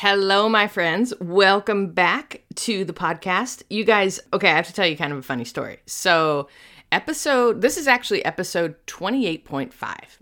Hello, 0.00 0.48
my 0.48 0.68
friends. 0.68 1.12
Welcome 1.20 1.90
back 1.90 2.42
to 2.54 2.84
the 2.84 2.92
podcast. 2.92 3.64
You 3.68 3.82
guys, 3.82 4.20
okay, 4.32 4.48
I 4.48 4.54
have 4.54 4.68
to 4.68 4.72
tell 4.72 4.86
you 4.86 4.96
kind 4.96 5.12
of 5.12 5.18
a 5.18 5.22
funny 5.22 5.44
story. 5.44 5.80
So, 5.86 6.46
episode, 6.92 7.62
this 7.62 7.76
is 7.76 7.88
actually 7.88 8.24
episode 8.24 8.76
28.5. 8.86 9.72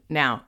Now, 0.08 0.44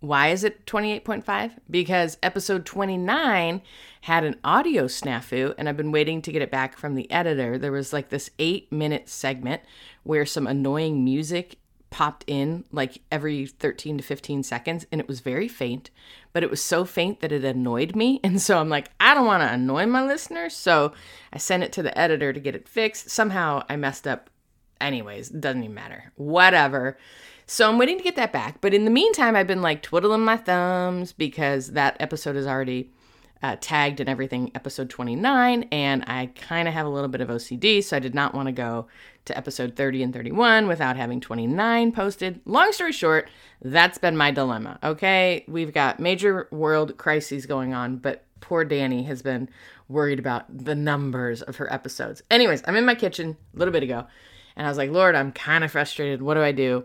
why 0.00 0.28
is 0.28 0.44
it 0.44 0.64
28.5? 0.64 1.58
Because 1.68 2.16
episode 2.22 2.64
29 2.64 3.60
had 4.00 4.24
an 4.24 4.36
audio 4.44 4.86
snafu, 4.86 5.54
and 5.58 5.68
I've 5.68 5.76
been 5.76 5.92
waiting 5.92 6.22
to 6.22 6.32
get 6.32 6.40
it 6.40 6.50
back 6.50 6.78
from 6.78 6.94
the 6.94 7.10
editor. 7.10 7.58
There 7.58 7.72
was 7.72 7.92
like 7.92 8.08
this 8.08 8.30
eight 8.38 8.72
minute 8.72 9.10
segment 9.10 9.60
where 10.04 10.24
some 10.24 10.46
annoying 10.46 11.04
music 11.04 11.58
popped 11.90 12.24
in 12.26 12.64
like 12.70 13.02
every 13.10 13.46
13 13.46 13.98
to 13.98 14.04
15 14.04 14.42
seconds 14.44 14.86
and 14.90 15.00
it 15.00 15.08
was 15.08 15.20
very 15.20 15.48
faint 15.48 15.90
but 16.32 16.42
it 16.44 16.50
was 16.50 16.62
so 16.62 16.84
faint 16.84 17.20
that 17.20 17.32
it 17.32 17.44
annoyed 17.44 17.96
me 17.96 18.20
and 18.24 18.40
so 18.40 18.58
i'm 18.58 18.68
like 18.68 18.90
i 19.00 19.12
don't 19.12 19.26
want 19.26 19.42
to 19.42 19.52
annoy 19.52 19.84
my 19.86 20.04
listeners 20.04 20.54
so 20.54 20.92
i 21.32 21.38
sent 21.38 21.62
it 21.62 21.72
to 21.72 21.82
the 21.82 21.96
editor 21.98 22.32
to 22.32 22.40
get 22.40 22.54
it 22.54 22.68
fixed. 22.68 23.10
Somehow 23.10 23.62
i 23.68 23.76
messed 23.76 24.06
up. 24.06 24.30
Anyways 24.80 25.28
doesn't 25.28 25.62
even 25.62 25.74
matter. 25.74 26.12
Whatever. 26.16 26.96
So 27.46 27.68
i'm 27.68 27.78
waiting 27.78 27.98
to 27.98 28.04
get 28.04 28.16
that 28.16 28.32
back 28.32 28.60
but 28.60 28.72
in 28.72 28.84
the 28.84 28.90
meantime 28.90 29.34
i've 29.34 29.48
been 29.48 29.62
like 29.62 29.82
twiddling 29.82 30.24
my 30.24 30.36
thumbs 30.36 31.12
because 31.12 31.72
that 31.72 31.96
episode 31.98 32.36
is 32.36 32.46
already 32.46 32.90
uh, 33.42 33.56
tagged 33.60 34.00
and 34.00 34.08
everything 34.08 34.50
episode 34.54 34.90
29 34.90 35.66
and 35.72 36.04
i 36.06 36.26
kind 36.34 36.68
of 36.68 36.74
have 36.74 36.86
a 36.86 36.90
little 36.90 37.08
bit 37.08 37.20
of 37.20 37.28
ocd 37.28 37.82
so 37.82 37.96
i 37.96 38.00
did 38.00 38.14
not 38.14 38.34
want 38.34 38.46
to 38.46 38.52
go 38.52 38.86
to 39.24 39.36
episode 39.36 39.76
30 39.76 40.02
and 40.02 40.12
31 40.14 40.66
without 40.66 40.96
having 40.96 41.20
29 41.20 41.92
posted. 41.92 42.40
Long 42.44 42.72
story 42.72 42.92
short 42.92 43.28
that's 43.62 43.98
been 43.98 44.16
my 44.16 44.30
dilemma 44.30 44.78
okay? 44.82 45.44
We've 45.46 45.72
got 45.72 46.00
major 46.00 46.48
world 46.50 46.96
crises 46.96 47.46
going 47.46 47.74
on 47.74 47.96
but 47.96 48.24
poor 48.40 48.64
danny 48.64 49.02
has 49.04 49.22
been 49.22 49.48
worried 49.88 50.18
about 50.18 50.46
the 50.64 50.74
numbers 50.74 51.42
of 51.42 51.56
her 51.56 51.72
episodes. 51.72 52.22
Anyways 52.30 52.62
i'm 52.66 52.76
in 52.76 52.84
my 52.84 52.94
kitchen 52.94 53.36
a 53.54 53.58
little 53.58 53.72
bit 53.72 53.82
ago 53.82 54.06
and 54.56 54.66
i 54.66 54.70
was 54.70 54.78
like 54.78 54.90
lord 54.90 55.14
i'm 55.14 55.32
kind 55.32 55.64
of 55.64 55.72
frustrated. 55.72 56.22
What 56.22 56.34
do 56.34 56.42
i 56.42 56.52
do 56.52 56.84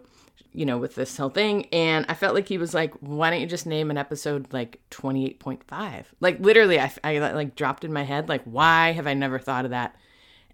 you 0.56 0.66
know, 0.66 0.78
with 0.78 0.95
this 0.95 1.17
whole 1.17 1.30
thing. 1.30 1.66
And 1.67 2.06
I 2.08 2.14
felt 2.14 2.34
like 2.34 2.48
he 2.48 2.58
was 2.58 2.73
like, 2.73 2.94
why 2.95 3.30
don't 3.30 3.42
you 3.42 3.48
just 3.48 3.66
name 3.66 3.92
an 3.92 3.98
episode 3.98 4.52
like 4.53 4.80
28.5? 4.92 6.06
Like 6.22 6.39
literally, 6.39 6.80
I, 6.80 6.92
I 7.03 7.17
like 7.20 7.56
dropped 7.56 7.84
in 7.84 7.92
my 7.92 8.03
head, 8.03 8.30
like, 8.30 8.44
why 8.45 8.94
have 8.94 9.06
I 9.06 9.14
never 9.14 9.38
thought 9.38 9.66
of 9.66 9.72
that 9.72 9.95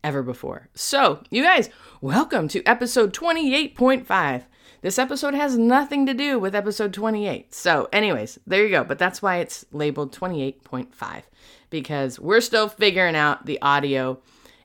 ever 0.04 0.24
before? 0.24 0.70
So, 0.74 1.22
you 1.30 1.44
guys, 1.44 1.70
welcome 2.02 2.48
to 2.50 2.64
episode 2.66 3.14
28.5. 3.14 4.44
This 4.82 4.98
episode 4.98 5.36
has 5.36 5.58
nothing 5.58 6.08
to 6.08 6.14
do 6.16 6.40
with 6.40 6.56
episode 6.56 6.94
28. 6.94 7.54
So, 7.54 7.88
anyways, 7.94 8.40
there 8.48 8.64
you 8.64 8.72
go. 8.72 8.84
But 8.84 8.98
that's 8.98 9.22
why 9.22 9.38
it's 9.38 9.66
labeled 9.72 10.12
28.5 10.12 11.24
because 11.70 12.20
we're 12.20 12.42
still 12.42 12.68
figuring 12.68 13.16
out 13.16 13.46
the 13.46 13.62
audio 13.62 14.20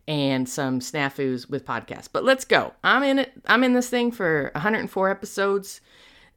and 0.09 0.49
some 0.49 0.81
snafus 0.81 1.49
with 1.49 1.65
podcasts. 1.65 2.09
But 2.13 2.25
let's 2.25 2.45
go. 2.45 2.73
I'm 2.85 3.03
in 3.03 3.19
it. 3.19 3.33
I'm 3.47 3.65
in 3.65 3.75
this 3.75 3.89
thing 3.89 4.13
for 4.13 4.51
104 4.55 5.11
episodes 5.11 5.81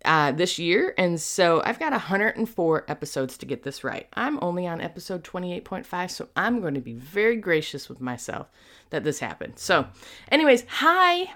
uh, 0.05 0.31
this 0.31 0.57
year, 0.57 0.93
and 0.97 1.19
so 1.19 1.61
I've 1.65 1.79
got 1.79 1.91
104 1.91 2.85
episodes 2.87 3.37
to 3.37 3.45
get 3.45 3.63
this 3.63 3.83
right. 3.83 4.07
I'm 4.13 4.39
only 4.41 4.65
on 4.65 4.81
episode 4.81 5.23
28.5, 5.23 6.09
so 6.09 6.29
I'm 6.35 6.61
going 6.61 6.75
to 6.75 6.81
be 6.81 6.93
very 6.93 7.35
gracious 7.35 7.89
with 7.89 7.99
myself 7.99 8.47
that 8.91 9.03
this 9.03 9.19
happened. 9.19 9.59
So, 9.59 9.87
anyways, 10.31 10.65
hi 10.67 11.33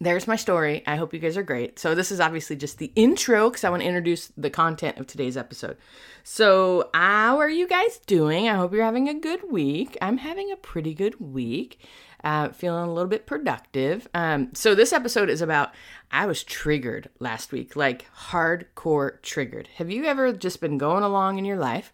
there's 0.00 0.26
my 0.26 0.36
story. 0.36 0.82
I 0.86 0.96
hope 0.96 1.12
you 1.12 1.18
guys 1.18 1.36
are 1.36 1.42
great. 1.42 1.78
So, 1.78 1.94
this 1.94 2.10
is 2.10 2.20
obviously 2.20 2.56
just 2.56 2.78
the 2.78 2.90
intro 2.96 3.50
because 3.50 3.64
I 3.64 3.70
want 3.70 3.82
to 3.82 3.88
introduce 3.88 4.28
the 4.36 4.48
content 4.48 4.98
of 4.98 5.06
today's 5.06 5.36
episode. 5.36 5.76
So, 6.24 6.88
how 6.94 7.38
are 7.38 7.50
you 7.50 7.68
guys 7.68 8.00
doing? 8.06 8.48
I 8.48 8.56
hope 8.56 8.72
you're 8.72 8.84
having 8.84 9.10
a 9.10 9.14
good 9.14 9.50
week. 9.50 9.98
I'm 10.00 10.16
having 10.16 10.50
a 10.50 10.56
pretty 10.56 10.94
good 10.94 11.20
week, 11.20 11.80
uh, 12.24 12.48
feeling 12.48 12.88
a 12.88 12.92
little 12.92 13.10
bit 13.10 13.26
productive. 13.26 14.08
Um, 14.14 14.48
so, 14.54 14.74
this 14.74 14.94
episode 14.94 15.28
is 15.28 15.42
about 15.42 15.74
I 16.10 16.24
was 16.24 16.42
triggered 16.42 17.10
last 17.18 17.52
week, 17.52 17.76
like 17.76 18.06
hardcore 18.30 19.20
triggered. 19.20 19.68
Have 19.76 19.90
you 19.90 20.06
ever 20.06 20.32
just 20.32 20.62
been 20.62 20.78
going 20.78 21.04
along 21.04 21.36
in 21.36 21.44
your 21.44 21.58
life? 21.58 21.92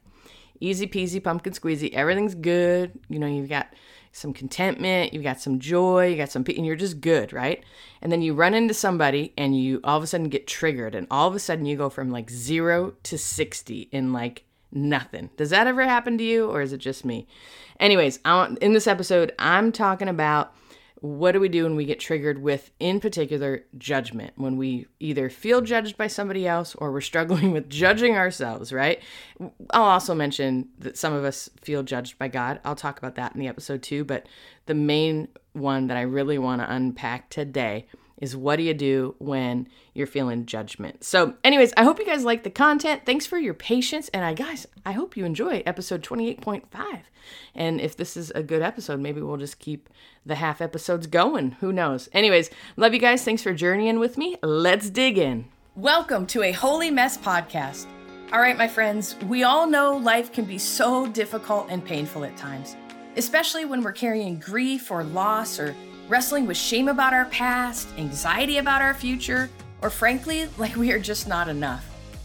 Easy 0.61 0.87
peasy, 0.87 1.23
pumpkin 1.23 1.55
squeezy, 1.55 1.93
everything's 1.93 2.37
good. 2.37 2.93
You 3.09 3.19
know, 3.19 3.27
you've 3.27 3.49
got 3.49 3.67
some 4.17 4.33
contentment, 4.33 5.13
you've 5.13 5.23
got 5.23 5.41
some 5.41 5.59
joy, 5.59 6.07
you 6.07 6.17
got 6.17 6.31
some, 6.31 6.43
and 6.49 6.65
you're 6.65 6.75
just 6.75 7.03
good, 7.03 7.35
right? 7.35 7.63
And 8.01 8.11
then 8.11 8.23
you 8.23 8.33
run 8.33 8.55
into 8.55 8.73
somebody 8.73 9.35
and 9.37 9.61
you 9.61 9.81
all 9.85 9.99
of 9.99 10.03
a 10.03 10.07
sudden 10.07 10.31
get 10.31 10.47
triggered, 10.47 10.95
and 10.95 11.07
all 11.11 11.29
of 11.29 11.35
a 11.35 11.39
sudden 11.39 11.67
you 11.67 11.77
go 11.77 11.91
from 11.91 12.11
like 12.11 12.31
zero 12.31 12.95
to 13.03 13.19
60 13.19 13.89
in 13.93 14.15
like 14.15 14.45
nothing. 14.73 15.29
Does 15.37 15.51
that 15.51 15.67
ever 15.67 15.85
happen 15.85 16.17
to 16.17 16.25
you, 16.25 16.51
or 16.51 16.63
is 16.63 16.73
it 16.73 16.79
just 16.79 17.05
me? 17.05 17.27
Anyways, 17.79 18.19
I, 18.25 18.35
want 18.37 18.59
in 18.61 18.73
this 18.73 18.87
episode, 18.87 19.33
I'm 19.39 19.71
talking 19.71 20.09
about 20.09 20.55
what 21.01 21.33
do 21.33 21.41
we 21.41 21.49
do 21.49 21.65
when 21.65 21.77
we 21.77 21.85
get 21.85 22.01
triggered 22.01 22.41
with, 22.41 22.71
in 22.81 23.01
particular, 23.01 23.65
judgment? 23.77 24.33
When 24.37 24.57
we 24.57 24.87
either 24.99 25.29
feel 25.29 25.61
judged 25.61 25.97
by 25.97 26.07
somebody 26.07 26.47
else 26.47 26.75
or 26.75 26.93
we're 26.93 27.01
struggling 27.03 27.53
with 27.53 27.69
judging 27.69 28.17
ourselves, 28.17 28.73
right? 28.73 29.03
I'll 29.71 29.83
also 29.83 30.15
mention 30.15 30.69
that 30.79 30.97
some 30.97 31.13
of 31.13 31.25
us 31.25 31.51
feel 31.61 31.83
judged 31.83 32.19
by 32.19 32.29
God. 32.29 32.61
I'll 32.65 32.75
talk 32.75 32.99
about 32.99 33.17
that 33.17 33.35
in 33.35 33.41
the 33.41 33.49
episode 33.49 33.83
too. 33.83 34.05
But 34.05 34.27
the 34.67 34.75
main 34.75 35.29
one 35.53 35.87
that 35.89 35.97
I 35.97 36.03
really 36.03 36.39
want 36.39 36.63
to 36.63 36.73
unpack 36.73 37.31
today 37.31 37.87
is 38.19 38.37
what 38.37 38.57
do 38.57 38.63
you 38.63 38.75
do 38.75 39.15
when 39.19 39.69
you're 39.95 40.07
feeling 40.07 40.47
judgment. 40.47 41.05
So, 41.05 41.35
anyways, 41.45 41.73
I 41.77 41.85
hope 41.85 41.99
you 41.99 42.07
guys 42.07 42.25
like 42.25 42.43
the 42.43 42.51
content. 42.51 43.03
Thanks 43.05 43.27
for 43.27 43.39
your 43.39 43.55
patience. 43.55 44.09
And 44.09 44.25
I, 44.25 44.35
guys, 44.35 44.67
I 44.85 44.93
hope 44.93 45.17
you 45.17 45.25
enjoy 45.25 45.63
episode 45.67 46.03
28.5. 46.03 47.01
And 47.55 47.81
if 47.81 47.97
this 47.97 48.17
is 48.17 48.31
a 48.33 48.43
good 48.43 48.63
episode, 48.63 49.01
maybe 49.01 49.21
we'll 49.21 49.37
just 49.37 49.59
keep 49.59 49.89
the 50.25 50.37
half 50.37 50.61
episodes 50.61 51.07
going. 51.07 51.53
Who 51.61 51.73
knows? 51.73 52.09
Anyways, 52.13 52.51
love 52.77 52.95
you 52.95 53.01
guys. 53.01 53.25
Thanks 53.25 53.43
for 53.43 53.53
journeying 53.53 53.99
with 53.99 54.17
me. 54.17 54.37
Let's 54.43 54.91
dig 54.91 55.19
in. 55.19 55.47
Welcome 55.75 56.27
to 56.29 56.43
a 56.43 56.53
Holy 56.53 56.91
Mess 56.91 57.19
podcast. 57.19 57.87
All 58.33 58.41
right, 58.41 58.59
my 58.59 58.67
friends, 58.67 59.15
we 59.27 59.45
all 59.45 59.67
know 59.67 59.97
life 59.97 60.33
can 60.33 60.47
be 60.47 60.59
so 60.59 61.07
difficult 61.07 61.69
and 61.71 61.85
painful 61.85 62.25
at 62.25 62.37
times, 62.37 62.77
especially 63.17 63.65
when 63.65 63.83
we're 63.83 63.93
carrying 63.93 64.39
grief 64.41 64.91
or 64.91 65.05
loss 65.05 65.61
or 65.61 65.77
wrestling 66.09 66.47
with 66.47 66.57
shame 66.57 66.89
about 66.89 67.13
our 67.13 67.25
past, 67.27 67.89
anxiety 67.99 68.59
about 68.59 68.83
our 68.83 68.95
future, 68.95 69.51
or 69.83 69.91
frankly, 69.91 70.49
like 70.59 70.77
we 70.77 70.93
are 70.93 70.99
just 70.99 71.29
not 71.29 71.49
enough. 71.49 71.85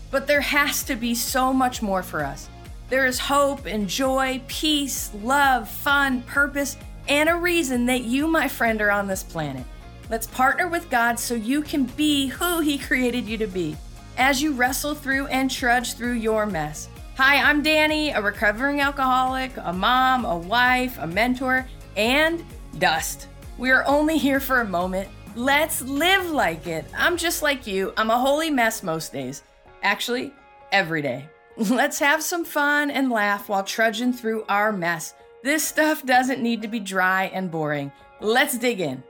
But 0.09 0.27
there 0.27 0.41
has 0.41 0.83
to 0.83 0.95
be 0.95 1.15
so 1.15 1.53
much 1.53 1.81
more 1.81 2.03
for 2.03 2.23
us. 2.23 2.49
There 2.89 3.05
is 3.05 3.19
hope 3.19 3.65
and 3.65 3.87
joy, 3.87 4.41
peace, 4.47 5.11
love, 5.23 5.69
fun, 5.69 6.23
purpose, 6.23 6.75
and 7.07 7.29
a 7.29 7.35
reason 7.35 7.85
that 7.85 8.03
you, 8.03 8.27
my 8.27 8.47
friend, 8.47 8.81
are 8.81 8.91
on 8.91 9.07
this 9.07 9.23
planet. 9.23 9.65
Let's 10.09 10.27
partner 10.27 10.67
with 10.67 10.89
God 10.89 11.17
so 11.17 11.33
you 11.33 11.61
can 11.61 11.85
be 11.85 12.27
who 12.27 12.59
He 12.59 12.77
created 12.77 13.25
you 13.25 13.37
to 13.37 13.47
be 13.47 13.77
as 14.17 14.41
you 14.41 14.51
wrestle 14.51 14.93
through 14.93 15.27
and 15.27 15.49
trudge 15.49 15.93
through 15.93 16.13
your 16.13 16.45
mess. 16.45 16.89
Hi, 17.15 17.37
I'm 17.37 17.63
Danny, 17.63 18.09
a 18.11 18.21
recovering 18.21 18.81
alcoholic, 18.81 19.51
a 19.57 19.71
mom, 19.71 20.25
a 20.25 20.37
wife, 20.37 20.97
a 20.99 21.07
mentor, 21.07 21.65
and 21.95 22.43
dust. 22.77 23.27
We 23.61 23.69
are 23.69 23.85
only 23.85 24.17
here 24.17 24.39
for 24.39 24.61
a 24.61 24.67
moment. 24.67 25.07
Let's 25.35 25.83
live 25.83 26.31
like 26.31 26.66
it. 26.66 26.83
I'm 26.97 27.16
just 27.16 27.44
like 27.44 27.67
you. 27.67 27.94
I'm 27.95 28.09
a 28.09 28.17
holy 28.17 28.49
mess 28.49 28.81
most 28.81 29.13
days. 29.13 29.44
Actually, 29.83 30.33
every 30.72 31.03
day. 31.03 31.29
Let's 31.57 31.99
have 31.99 32.23
some 32.23 32.44
fun 32.44 32.89
and 32.89 33.11
laugh 33.11 33.49
while 33.49 33.63
trudging 33.63 34.13
through 34.13 34.45
our 34.49 34.72
mess. 34.72 35.13
This 35.44 35.63
stuff 35.63 36.03
doesn't 36.03 36.41
need 36.41 36.63
to 36.63 36.67
be 36.67 36.79
dry 36.79 37.25
and 37.25 37.51
boring. 37.51 37.91
Let's 38.19 38.57
dig 38.57 38.79
in. 38.79 39.03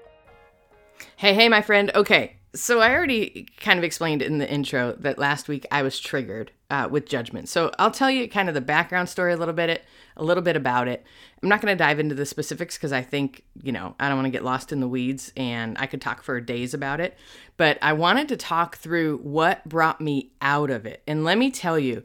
Hey, 1.16 1.34
hey, 1.34 1.48
my 1.48 1.62
friend. 1.62 1.90
Okay, 1.96 2.36
so 2.54 2.82
I 2.82 2.94
already 2.94 3.48
kind 3.60 3.80
of 3.80 3.84
explained 3.84 4.22
in 4.22 4.38
the 4.38 4.50
intro 4.50 4.94
that 5.00 5.18
last 5.18 5.48
week 5.48 5.66
I 5.72 5.84
was 5.84 6.00
triggered 6.00 6.52
uh, 6.70 6.88
with 6.92 7.08
judgment. 7.08 7.48
So 7.48 7.72
I'll 7.80 7.92
tell 7.92 8.12
you 8.12 8.28
kind 8.28 8.50
of 8.50 8.56
the 8.56 8.62
background 8.62 9.08
story 9.08 9.32
a 9.32 9.38
little 9.38 9.54
bit, 9.54 9.84
a 10.18 10.24
little 10.24 10.44
bit 10.44 10.58
about 10.58 10.90
it. 10.90 11.06
I'm 11.42 11.48
not 11.48 11.62
going 11.62 11.76
to 11.76 11.82
dive 11.82 12.00
into 12.00 12.16
the 12.16 12.26
specifics 12.26 12.78
because 12.78 12.92
I 12.92 13.02
think 13.02 13.44
you 13.64 13.72
know 13.72 13.96
I 14.00 14.10
don't 14.10 14.18
want 14.18 14.26
to 14.26 14.32
get 14.32 14.44
lost 14.44 14.72
in 14.72 14.82
the 14.82 14.88
weeds, 14.88 15.32
and 15.38 15.78
I 15.80 15.86
could 15.86 16.02
talk 16.02 16.24
for 16.24 16.40
days 16.42 16.74
about 16.74 17.00
it. 17.00 17.18
But 17.56 17.78
I 17.82 17.94
wanted 17.94 18.28
to 18.30 18.38
talk 18.38 18.78
through 18.78 19.20
what 19.20 19.68
brought 19.68 20.02
me 20.02 20.32
out 20.42 20.70
of 20.70 20.86
it, 20.86 21.04
and 21.08 21.24
let 21.24 21.38
me 21.38 21.52
tell 21.52 21.80
you, 21.80 22.04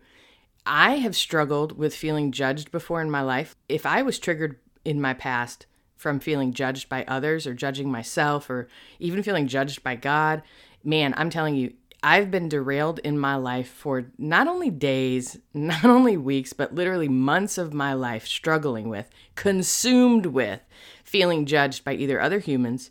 I 0.64 0.96
have 0.96 1.16
struggled 1.16 1.76
with 1.76 1.94
feeling 1.94 2.30
judged 2.30 2.70
before 2.70 3.00
in 3.00 3.10
my 3.10 3.22
life. 3.22 3.56
If 3.68 3.84
I 3.84 4.02
was 4.02 4.18
triggered 4.18 4.58
in 4.84 5.00
my 5.00 5.14
past 5.14 5.66
from 5.96 6.20
feeling 6.20 6.52
judged 6.52 6.88
by 6.88 7.04
others 7.04 7.46
or 7.46 7.54
judging 7.54 7.90
myself 7.90 8.48
or 8.50 8.68
even 8.98 9.22
feeling 9.22 9.46
judged 9.48 9.82
by 9.82 9.96
God, 9.96 10.42
man, 10.84 11.14
I'm 11.16 11.30
telling 11.30 11.54
you, 11.54 11.72
I've 12.02 12.30
been 12.30 12.48
derailed 12.48 13.00
in 13.00 13.18
my 13.18 13.36
life 13.36 13.68
for 13.68 14.06
not 14.18 14.46
only 14.46 14.70
days, 14.70 15.38
not 15.54 15.84
only 15.84 16.16
weeks, 16.16 16.52
but 16.52 16.74
literally 16.74 17.08
months 17.08 17.58
of 17.58 17.74
my 17.74 17.94
life 17.94 18.26
struggling 18.26 18.88
with, 18.88 19.08
consumed 19.34 20.26
with 20.26 20.60
feeling 21.02 21.46
judged 21.46 21.84
by 21.84 21.94
either 21.94 22.20
other 22.20 22.38
humans, 22.38 22.90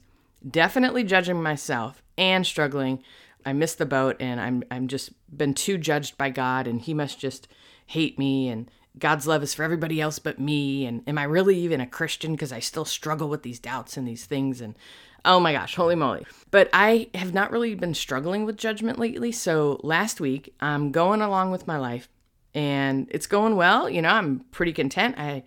definitely 0.49 1.03
judging 1.03 1.41
myself, 1.41 2.01
and 2.17 2.45
struggling. 2.45 3.03
I 3.45 3.53
missed 3.53 3.77
the 3.77 3.85
boat 3.85 4.17
and 4.19 4.41
I'm 4.41 4.63
I'm 4.71 4.87
just 4.87 5.11
been 5.35 5.53
too 5.53 5.77
judged 5.77 6.17
by 6.17 6.29
God 6.29 6.65
and 6.67 6.81
he 6.81 6.93
must 6.93 7.19
just 7.19 7.47
hate 7.85 8.17
me 8.17 8.49
and 8.49 8.69
God's 8.97 9.27
love 9.27 9.43
is 9.43 9.53
for 9.53 9.63
everybody 9.63 9.99
else 9.99 10.19
but 10.19 10.39
me. 10.39 10.85
And 10.85 11.03
am 11.07 11.17
I 11.17 11.23
really 11.23 11.57
even 11.59 11.81
a 11.81 11.87
Christian? 11.87 12.33
Because 12.33 12.51
I 12.51 12.59
still 12.59 12.85
struggle 12.85 13.29
with 13.29 13.43
these 13.43 13.59
doubts 13.59 13.97
and 13.97 14.07
these 14.07 14.25
things. 14.25 14.61
And 14.61 14.75
oh 15.23 15.39
my 15.39 15.51
gosh, 15.51 15.75
holy 15.75 15.95
moly. 15.95 16.25
But 16.51 16.69
I 16.71 17.09
have 17.13 17.33
not 17.33 17.51
really 17.51 17.75
been 17.75 17.93
struggling 17.93 18.45
with 18.45 18.57
judgment 18.57 18.99
lately. 18.99 19.31
So 19.31 19.79
last 19.83 20.19
week, 20.19 20.53
I'm 20.59 20.91
going 20.91 21.21
along 21.21 21.51
with 21.51 21.67
my 21.67 21.77
life 21.77 22.07
and 22.53 23.07
it's 23.11 23.27
going 23.27 23.55
well. 23.55 23.89
You 23.89 24.01
know, 24.01 24.09
I'm 24.09 24.39
pretty 24.51 24.71
content. 24.71 25.15
I 25.17 25.43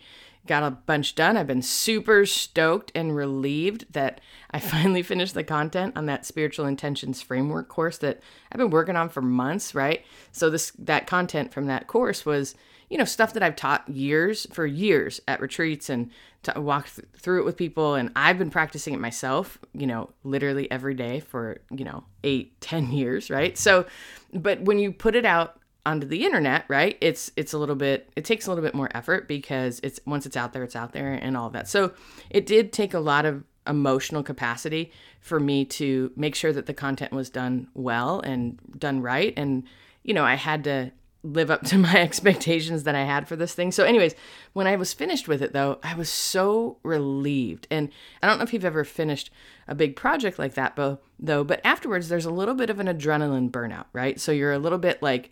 got 0.47 0.63
a 0.63 0.71
bunch 0.71 1.15
done. 1.15 1.37
I've 1.37 1.47
been 1.47 1.63
super 1.63 2.27
stoked 2.27 2.91
and 2.95 3.15
relieved 3.15 3.93
that 3.93 4.21
I 4.51 4.59
finally 4.59 5.03
finished 5.03 5.35
the 5.35 5.45
content 5.45 5.97
on 5.97 6.07
that 6.07 6.27
spiritual 6.27 6.67
intentions 6.67 7.23
framework 7.23 7.69
course 7.69 7.99
that 7.99 8.21
I've 8.51 8.59
been 8.59 8.71
working 8.71 8.97
on 8.97 9.09
for 9.09 9.23
months, 9.23 9.75
right? 9.75 10.05
So 10.33 10.51
this 10.51 10.73
that 10.79 11.07
content 11.07 11.53
from 11.53 11.67
that 11.67 11.87
course 11.87 12.27
was, 12.27 12.55
you 12.89 12.97
know, 12.97 13.05
stuff 13.05 13.35
that 13.35 13.43
I've 13.43 13.57
taught 13.57 13.89
years 13.89 14.47
for 14.53 14.67
years 14.67 15.21
at 15.29 15.41
retreats 15.41 15.91
and 15.91 16.11
to 16.45 16.61
walk 16.61 16.89
th- 16.89 17.07
through 17.17 17.41
it 17.41 17.45
with 17.45 17.57
people 17.57 17.95
and 17.95 18.11
I've 18.17 18.39
been 18.39 18.51
practicing 18.51 18.95
it 18.95 19.01
myself, 19.01 19.59
you 19.73 19.87
know, 19.87 20.11
literally 20.25 20.71
every 20.71 20.95
day 20.95 21.21
for, 21.21 21.61
you 21.71 21.85
know, 21.85 22.05
eight, 22.25 22.61
ten 22.61 22.91
years, 22.91 23.31
right? 23.31 23.57
So 23.57 23.87
but 24.33 24.61
when 24.63 24.79
you 24.79 24.93
put 24.93 25.17
it 25.17 25.25
out 25.25 25.61
onto 25.85 26.07
the 26.07 26.25
internet, 26.25 26.65
right? 26.69 26.97
It's 27.01 27.31
it's 27.37 27.53
a 27.53 27.59
little 27.59 27.77
bit 27.77 28.11
it 28.17 28.25
takes 28.25 28.47
a 28.47 28.51
little 28.51 28.65
bit 28.65 28.75
more 28.75 28.89
effort 28.95 29.29
because 29.29 29.81
it's 29.83 30.01
once 30.07 30.27
it's 30.27 30.37
out 30.37 30.53
there, 30.53 30.65
it's 30.65 30.77
out 30.77 30.93
there 30.93 31.13
and 31.13 31.37
all 31.37 31.47
of 31.47 31.53
that. 31.53 31.69
So 31.69 31.93
it 32.31 32.47
did 32.47 32.73
take 32.73 32.95
a 32.95 33.01
lot 33.01 33.25
of 33.25 33.45
emotional 33.67 34.23
capacity 34.23 34.91
for 35.21 35.39
me 35.39 35.63
to 35.63 36.11
make 36.17 36.35
sure 36.35 36.55
that 36.55 36.65
the 36.65 36.73
content 36.73 37.13
was 37.13 37.29
done 37.29 37.69
well 37.75 38.21
and 38.21 38.59
done 38.79 39.03
right 39.03 39.35
and 39.37 39.65
you 40.09 40.15
know, 40.15 40.25
I 40.25 40.37
had 40.37 40.65
to 40.65 40.91
live 41.33 41.51
up 41.51 41.63
to 41.65 41.79
my 41.79 41.97
expectations 42.01 42.85
that 42.85 42.95
I 42.95 43.05
had 43.05 43.29
for 43.29 43.37
this 43.37 43.55
thing. 43.55 43.73
So 43.73 43.85
anyways, 43.85 44.15
when 44.53 44.67
I 44.67 44.77
was 44.77 44.93
finished 44.93 45.29
with 45.29 45.43
it 45.43 45.53
though, 45.53 45.79
I 45.83 45.95
was 45.95 46.09
so 46.09 46.79
relieved. 46.83 47.67
And 47.71 47.91
I 48.23 48.27
don't 48.27 48.39
know 48.39 48.45
if 48.45 48.53
you've 48.53 48.65
ever 48.65 48.85
finished 48.85 49.31
a 49.67 49.75
big 49.75 49.97
project 49.97 50.39
like 50.39 50.55
that 50.55 50.77
though, 50.77 51.45
but 51.45 51.61
afterwards 51.65 52.09
there's 52.09 52.25
a 52.25 52.31
little 52.31 52.55
bit 52.55 52.71
of 52.71 52.81
an 52.81 52.87
adrenaline 52.87 53.51
burnout, 53.51 53.87
right? 53.93 54.19
So 54.21 54.33
you're 54.33 54.53
a 54.53 54.59
little 54.59 54.79
bit 54.79 55.03
like 55.03 55.31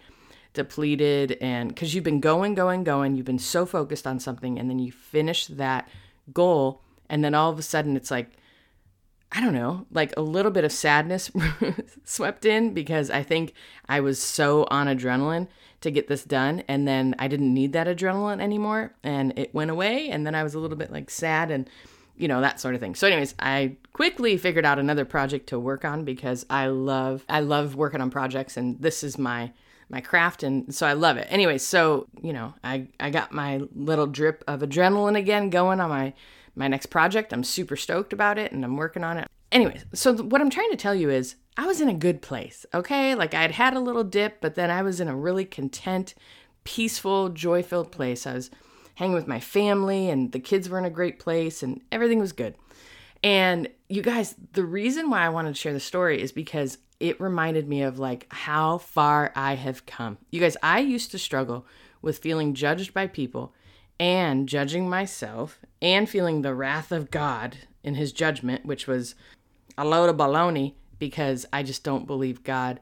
depleted 0.57 1.37
and 1.43 1.69
because 1.69 1.95
you've 1.95 2.03
been 2.03 2.19
going 2.19 2.55
going 2.55 2.83
going 2.83 3.15
you've 3.15 3.27
been 3.27 3.39
so 3.39 3.67
focused 3.67 4.07
on 4.07 4.19
something 4.19 4.59
and 4.59 4.71
then 4.71 4.79
you 4.79 4.91
finish 4.91 5.47
that 5.49 5.87
goal 6.33 6.81
and 7.11 7.23
then 7.23 7.35
all 7.35 7.51
of 7.51 7.59
a 7.59 7.63
sudden 7.63 7.95
it's 7.95 8.11
like 8.11 8.31
i 9.33 9.41
don't 9.41 9.55
know 9.55 9.87
like 9.91 10.13
a 10.17 10.21
little 10.21 10.51
bit 10.51 10.65
of 10.65 10.73
sadness 10.73 11.31
swept 12.05 12.45
in 12.45 12.73
because 12.73 13.11
i 13.11 13.23
think 13.23 13.53
i 13.89 14.01
was 14.01 14.21
so 14.21 14.67
on 14.71 14.87
adrenaline 14.87 15.49
to 15.81 15.91
get 15.91 16.09
this 16.09 16.25
done 16.25 16.63
and 16.69 16.87
then 16.87 17.15
i 17.19 17.29
didn't 17.29 17.53
need 17.53 17.73
that 17.73 17.87
adrenaline 17.87 18.41
anymore 18.41 18.95
and 19.03 19.37
it 19.39 19.55
went 19.55 19.71
away 19.71 20.09
and 20.11 20.27
then 20.27 20.35
i 20.35 20.43
was 20.43 20.55
a 20.55 20.59
little 20.59 20.77
bit 20.77 20.91
like 20.91 21.11
sad 21.11 21.51
and 21.51 21.69
you 22.17 22.29
know 22.29 22.41
that 22.41 22.59
sort 22.59 22.75
of 22.75 22.81
thing 22.81 22.95
so 22.95 23.07
anyways 23.07 23.35
i 23.41 23.77
quickly 23.93 24.37
figured 24.37 24.65
out 24.65 24.79
another 24.79 25.05
project 25.05 25.49
to 25.49 25.59
work 25.59 25.85
on 25.85 26.05
because 26.05 26.47
i 26.49 26.67
love 26.67 27.25
i 27.29 27.41
love 27.41 27.75
working 27.75 28.01
on 28.01 28.11
projects 28.11 28.57
and 28.57 28.81
this 28.81 29.05
is 29.05 29.19
my 29.19 29.53
my 29.89 30.01
craft 30.01 30.43
and 30.43 30.75
so 30.75 30.87
I 30.87 30.95
love 30.95 31.17
it. 31.17 31.27
Anyway, 31.31 31.59
so, 31.59 32.07
you 32.21 32.33
know, 32.33 32.55
I 32.65 32.89
I 32.99 33.11
got 33.11 33.33
my 33.33 33.63
little 33.75 34.07
drip 34.07 34.43
of 34.49 34.61
adrenaline 34.61 35.17
again 35.17 35.51
going 35.51 35.81
on 35.81 35.91
my 35.91 36.13
my 36.57 36.69
next 36.69 36.87
project. 36.87 37.33
I'm 37.33 37.45
super 37.45 37.77
stoked 37.77 38.13
about 38.13 38.39
it 38.39 38.53
and 38.53 38.65
I'm 38.65 38.77
working 38.77 39.05
on 39.05 39.19
it. 39.19 39.29
Anyways, 39.53 39.85
so 39.95 40.15
th- 40.15 40.25
what 40.31 40.41
I'm 40.41 40.51
trying 40.51 40.71
to 40.71 40.77
tell 40.77 40.95
you 40.95 41.11
is 41.11 41.37
I 41.57 41.67
was 41.67 41.81
in 41.81 41.89
a 41.89 41.95
good 41.95 42.21
place, 42.21 42.67
okay? 42.75 43.15
Like 43.15 43.35
I'd 43.35 43.53
had 43.53 43.75
a 43.75 43.81
little 43.81 44.05
dip, 44.05 44.41
but 44.41 44.55
then 44.55 44.71
I 44.71 44.83
was 44.83 45.01
in 45.01 45.09
a 45.09 45.17
really 45.17 45.45
content, 45.45 46.15
peaceful, 46.65 47.29
joy-filled 47.29 47.93
place. 47.93 48.27
I 48.27 48.35
was 48.35 48.51
hanging 48.97 49.15
with 49.15 49.29
my 49.29 49.41
family 49.41 50.11
and 50.11 50.33
the 50.33 50.41
kids 50.41 50.69
were 50.69 50.79
in 50.79 50.85
a 50.85 50.91
great 50.91 51.19
place 51.19 51.63
and 51.63 51.81
everything 51.93 52.19
was 52.19 52.33
good. 52.33 52.55
And 53.23 53.69
you 53.89 54.03
guys, 54.03 54.35
the 54.53 54.65
reason 54.65 55.11
why 55.11 55.25
I 55.25 55.29
wanted 55.29 55.55
to 55.55 55.61
share 55.61 55.73
the 55.73 55.81
story 55.81 56.21
is 56.21 56.33
because 56.33 56.79
it 56.99 57.21
reminded 57.21 57.69
me 57.69 57.83
of 57.83 57.99
like 57.99 58.27
how 58.31 58.79
far 58.79 59.33
I 59.35 59.55
have 59.55 59.87
come. 59.87 60.19
You 60.31 60.41
guys, 60.41 60.57
I 60.63 60.81
used 60.81 61.11
to 61.13 61.19
struggle 61.19 61.67
with 62.03 62.19
feeling 62.19 62.55
judged 62.55 62.95
by 62.95 63.07
people 63.07 63.55
and 63.99 64.49
judging 64.49 64.89
myself 64.89 65.61
and 65.81 66.09
feeling 66.09 66.43
the 66.43 66.55
wrath 66.55 66.93
of 66.93 67.11
God 67.11 67.59
in 67.83 67.95
his 67.95 68.13
judgment, 68.13 68.67
which 68.67 68.87
was 68.87 69.15
a 69.79 69.85
load 69.85 70.09
of 70.09 70.17
baloney 70.17 70.75
because 70.99 71.47
I 71.53 71.63
just 71.63 71.85
don't 71.85 72.07
believe 72.07 72.45
God 72.45 72.81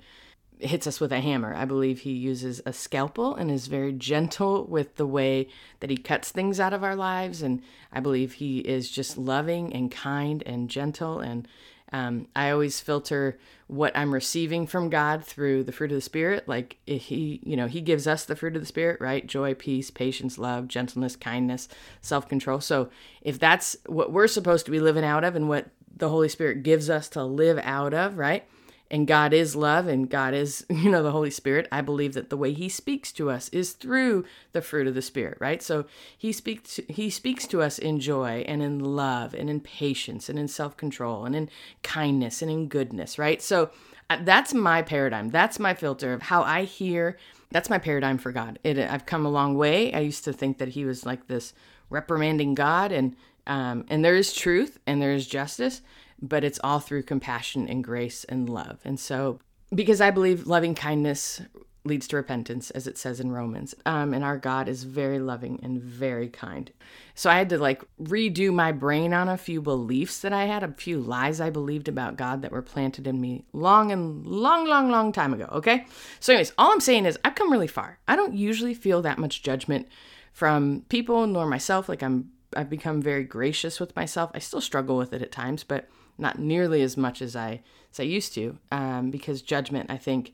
hits 0.58 0.86
us 0.86 1.00
with 1.00 1.12
a 1.12 1.20
hammer. 1.20 1.54
I 1.54 1.64
believe 1.64 2.00
he 2.00 2.12
uses 2.12 2.62
a 2.64 2.72
scalpel 2.72 3.34
and 3.34 3.50
is 3.50 3.66
very 3.66 3.92
gentle 3.92 4.64
with 4.64 4.96
the 4.96 5.06
way 5.06 5.48
that 5.80 5.90
he 5.90 5.96
cuts 5.96 6.30
things 6.30 6.60
out 6.60 6.72
of 6.72 6.84
our 6.84 6.96
lives. 6.96 7.42
And 7.42 7.62
I 7.92 8.00
believe 8.00 8.34
he 8.34 8.60
is 8.60 8.90
just 8.90 9.18
loving 9.18 9.72
and 9.72 9.90
kind 9.90 10.42
and 10.46 10.70
gentle 10.70 11.20
and 11.20 11.48
um, 11.94 12.26
I 12.34 12.50
always 12.50 12.80
filter 12.80 13.38
what 13.68 13.96
I'm 13.96 14.12
receiving 14.12 14.66
from 14.66 14.90
God 14.90 15.24
through 15.24 15.62
the 15.62 15.70
fruit 15.70 15.92
of 15.92 15.96
the 15.96 16.00
Spirit. 16.00 16.48
Like 16.48 16.76
He, 16.86 17.40
you 17.44 17.56
know, 17.56 17.68
He 17.68 17.80
gives 17.80 18.08
us 18.08 18.24
the 18.24 18.34
fruit 18.34 18.56
of 18.56 18.62
the 18.62 18.66
Spirit, 18.66 19.00
right? 19.00 19.24
Joy, 19.24 19.54
peace, 19.54 19.92
patience, 19.92 20.36
love, 20.36 20.66
gentleness, 20.66 21.14
kindness, 21.14 21.68
self 22.00 22.28
control. 22.28 22.60
So 22.60 22.90
if 23.22 23.38
that's 23.38 23.76
what 23.86 24.10
we're 24.10 24.26
supposed 24.26 24.64
to 24.64 24.72
be 24.72 24.80
living 24.80 25.04
out 25.04 25.22
of 25.22 25.36
and 25.36 25.48
what 25.48 25.68
the 25.96 26.08
Holy 26.08 26.28
Spirit 26.28 26.64
gives 26.64 26.90
us 26.90 27.08
to 27.10 27.22
live 27.22 27.60
out 27.62 27.94
of, 27.94 28.18
right? 28.18 28.44
And 28.94 29.08
God 29.08 29.32
is 29.32 29.56
love 29.56 29.88
and 29.88 30.08
God 30.08 30.34
is, 30.34 30.64
you 30.70 30.88
know, 30.88 31.02
the 31.02 31.10
Holy 31.10 31.30
Spirit, 31.30 31.66
I 31.72 31.80
believe 31.80 32.14
that 32.14 32.30
the 32.30 32.36
way 32.36 32.52
he 32.52 32.68
speaks 32.68 33.10
to 33.14 33.28
us 33.28 33.48
is 33.48 33.72
through 33.72 34.24
the 34.52 34.62
fruit 34.62 34.86
of 34.86 34.94
the 34.94 35.02
spirit, 35.02 35.36
right? 35.40 35.60
So 35.60 35.86
he 36.16 36.32
speaks 36.32 36.78
he 36.88 37.10
speaks 37.10 37.48
to 37.48 37.60
us 37.60 37.80
in 37.80 37.98
joy 37.98 38.44
and 38.46 38.62
in 38.62 38.78
love 38.78 39.34
and 39.34 39.50
in 39.50 39.58
patience 39.58 40.28
and 40.28 40.38
in 40.38 40.46
self-control 40.46 41.24
and 41.24 41.34
in 41.34 41.50
kindness 41.82 42.40
and 42.40 42.48
in 42.48 42.68
goodness, 42.68 43.18
right? 43.18 43.42
So 43.42 43.70
uh, 44.10 44.18
that's 44.22 44.54
my 44.54 44.80
paradigm. 44.80 45.30
That's 45.30 45.58
my 45.58 45.74
filter 45.74 46.12
of 46.12 46.22
how 46.22 46.44
I 46.44 46.62
hear. 46.62 47.18
That's 47.50 47.68
my 47.68 47.78
paradigm 47.78 48.18
for 48.18 48.30
God. 48.30 48.60
It, 48.62 48.78
I've 48.78 49.06
come 49.06 49.26
a 49.26 49.30
long 49.30 49.56
way. 49.56 49.92
I 49.92 50.00
used 50.00 50.22
to 50.24 50.32
think 50.32 50.58
that 50.58 50.68
he 50.68 50.84
was 50.84 51.04
like 51.04 51.26
this 51.26 51.52
reprimanding 51.90 52.54
God 52.54 52.92
and 52.92 53.16
um, 53.48 53.86
and 53.90 54.04
there 54.04 54.14
is 54.14 54.32
truth 54.32 54.78
and 54.86 55.02
there 55.02 55.12
is 55.12 55.26
justice 55.26 55.82
but 56.28 56.44
it's 56.44 56.60
all 56.64 56.80
through 56.80 57.02
compassion 57.02 57.68
and 57.68 57.84
grace 57.84 58.24
and 58.24 58.48
love. 58.48 58.80
And 58.84 58.98
so, 58.98 59.40
because 59.74 60.00
I 60.00 60.10
believe 60.10 60.46
loving 60.46 60.74
kindness 60.74 61.42
leads 61.86 62.08
to 62.08 62.16
repentance, 62.16 62.70
as 62.70 62.86
it 62.86 62.96
says 62.96 63.20
in 63.20 63.30
Romans, 63.30 63.74
um, 63.84 64.14
and 64.14 64.24
our 64.24 64.38
God 64.38 64.68
is 64.68 64.84
very 64.84 65.18
loving 65.18 65.60
and 65.62 65.82
very 65.82 66.28
kind. 66.28 66.72
So 67.14 67.28
I 67.28 67.36
had 67.36 67.50
to 67.50 67.58
like 67.58 67.82
redo 68.02 68.52
my 68.54 68.72
brain 68.72 69.12
on 69.12 69.28
a 69.28 69.36
few 69.36 69.60
beliefs 69.60 70.20
that 70.20 70.32
I 70.32 70.46
had, 70.46 70.62
a 70.62 70.72
few 70.72 70.98
lies 70.98 71.40
I 71.40 71.50
believed 71.50 71.88
about 71.88 72.16
God 72.16 72.40
that 72.40 72.52
were 72.52 72.62
planted 72.62 73.06
in 73.06 73.20
me 73.20 73.44
long 73.52 73.92
and 73.92 74.26
long, 74.26 74.66
long, 74.66 74.90
long 74.90 75.12
time 75.12 75.34
ago. 75.34 75.46
Okay. 75.52 75.84
So, 76.20 76.32
anyways, 76.32 76.54
all 76.56 76.72
I'm 76.72 76.80
saying 76.80 77.04
is 77.04 77.18
I've 77.22 77.34
come 77.34 77.52
really 77.52 77.66
far. 77.66 77.98
I 78.08 78.16
don't 78.16 78.34
usually 78.34 78.74
feel 78.74 79.02
that 79.02 79.18
much 79.18 79.42
judgment 79.42 79.86
from 80.32 80.84
people 80.88 81.26
nor 81.26 81.46
myself. 81.46 81.88
Like 81.88 82.02
I'm, 82.02 82.30
I've 82.56 82.70
become 82.70 83.02
very 83.02 83.24
gracious 83.24 83.78
with 83.78 83.94
myself. 83.94 84.30
I 84.32 84.38
still 84.38 84.62
struggle 84.62 84.96
with 84.96 85.12
it 85.12 85.20
at 85.20 85.32
times, 85.32 85.64
but 85.64 85.88
not 86.18 86.38
nearly 86.38 86.82
as 86.82 86.96
much 86.96 87.20
as 87.22 87.34
I 87.36 87.62
as 87.92 88.00
I 88.00 88.04
used 88.04 88.34
to, 88.34 88.58
um, 88.72 89.10
because 89.10 89.42
judgment 89.42 89.90
I 89.90 89.96
think 89.96 90.32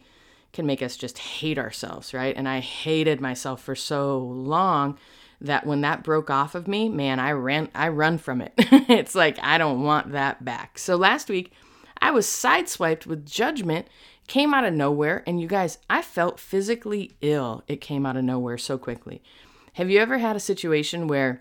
can 0.52 0.66
make 0.66 0.82
us 0.82 0.96
just 0.96 1.18
hate 1.18 1.58
ourselves, 1.58 2.12
right? 2.12 2.36
And 2.36 2.48
I 2.48 2.60
hated 2.60 3.20
myself 3.20 3.62
for 3.62 3.74
so 3.74 4.18
long 4.18 4.98
that 5.40 5.66
when 5.66 5.80
that 5.82 6.02
broke 6.02 6.28
off 6.28 6.54
of 6.54 6.68
me, 6.68 6.88
man, 6.88 7.18
I 7.20 7.32
ran 7.32 7.68
I 7.74 7.88
run 7.88 8.18
from 8.18 8.40
it. 8.40 8.52
it's 8.58 9.14
like 9.14 9.38
I 9.42 9.58
don't 9.58 9.82
want 9.82 10.12
that 10.12 10.44
back. 10.44 10.78
So 10.78 10.96
last 10.96 11.28
week 11.28 11.52
I 12.00 12.10
was 12.10 12.26
sideswiped 12.26 13.06
with 13.06 13.26
judgment, 13.26 13.86
came 14.26 14.54
out 14.54 14.64
of 14.64 14.74
nowhere, 14.74 15.22
and 15.26 15.40
you 15.40 15.46
guys, 15.46 15.78
I 15.88 16.02
felt 16.02 16.40
physically 16.40 17.12
ill. 17.20 17.62
It 17.68 17.80
came 17.80 18.06
out 18.06 18.16
of 18.16 18.24
nowhere 18.24 18.58
so 18.58 18.78
quickly. 18.78 19.22
Have 19.74 19.90
you 19.90 19.98
ever 19.98 20.18
had 20.18 20.36
a 20.36 20.40
situation 20.40 21.06
where 21.06 21.40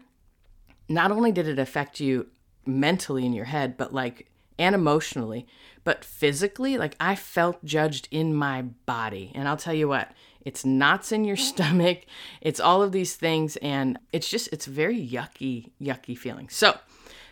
not 0.88 1.12
only 1.12 1.32
did 1.32 1.48
it 1.48 1.60
affect 1.60 2.00
you 2.00 2.28
mentally 2.70 3.26
in 3.26 3.34
your 3.34 3.46
head, 3.46 3.78
but 3.78 3.94
like 3.94 4.30
and 4.60 4.76
emotionally, 4.76 5.48
but 5.84 6.04
physically, 6.04 6.78
like 6.78 6.96
I 7.00 7.16
felt 7.16 7.64
judged 7.64 8.10
in 8.12 8.36
my 8.36 8.62
body. 8.62 9.32
And 9.34 9.48
I'll 9.48 9.58
tell 9.58 9.74
you 9.74 9.88
what, 9.88 10.12
it's 10.42 10.66
knots 10.66 11.12
in 11.12 11.24
your 11.24 11.38
stomach, 11.52 12.06
it's 12.42 12.60
all 12.60 12.84
of 12.84 12.92
these 12.92 13.16
things, 13.16 13.56
and 13.58 13.98
it's 14.12 14.30
just, 14.30 14.50
it's 14.52 14.66
very 14.66 15.00
yucky, 15.00 15.72
yucky 15.82 16.18
feeling. 16.18 16.50
So 16.50 16.78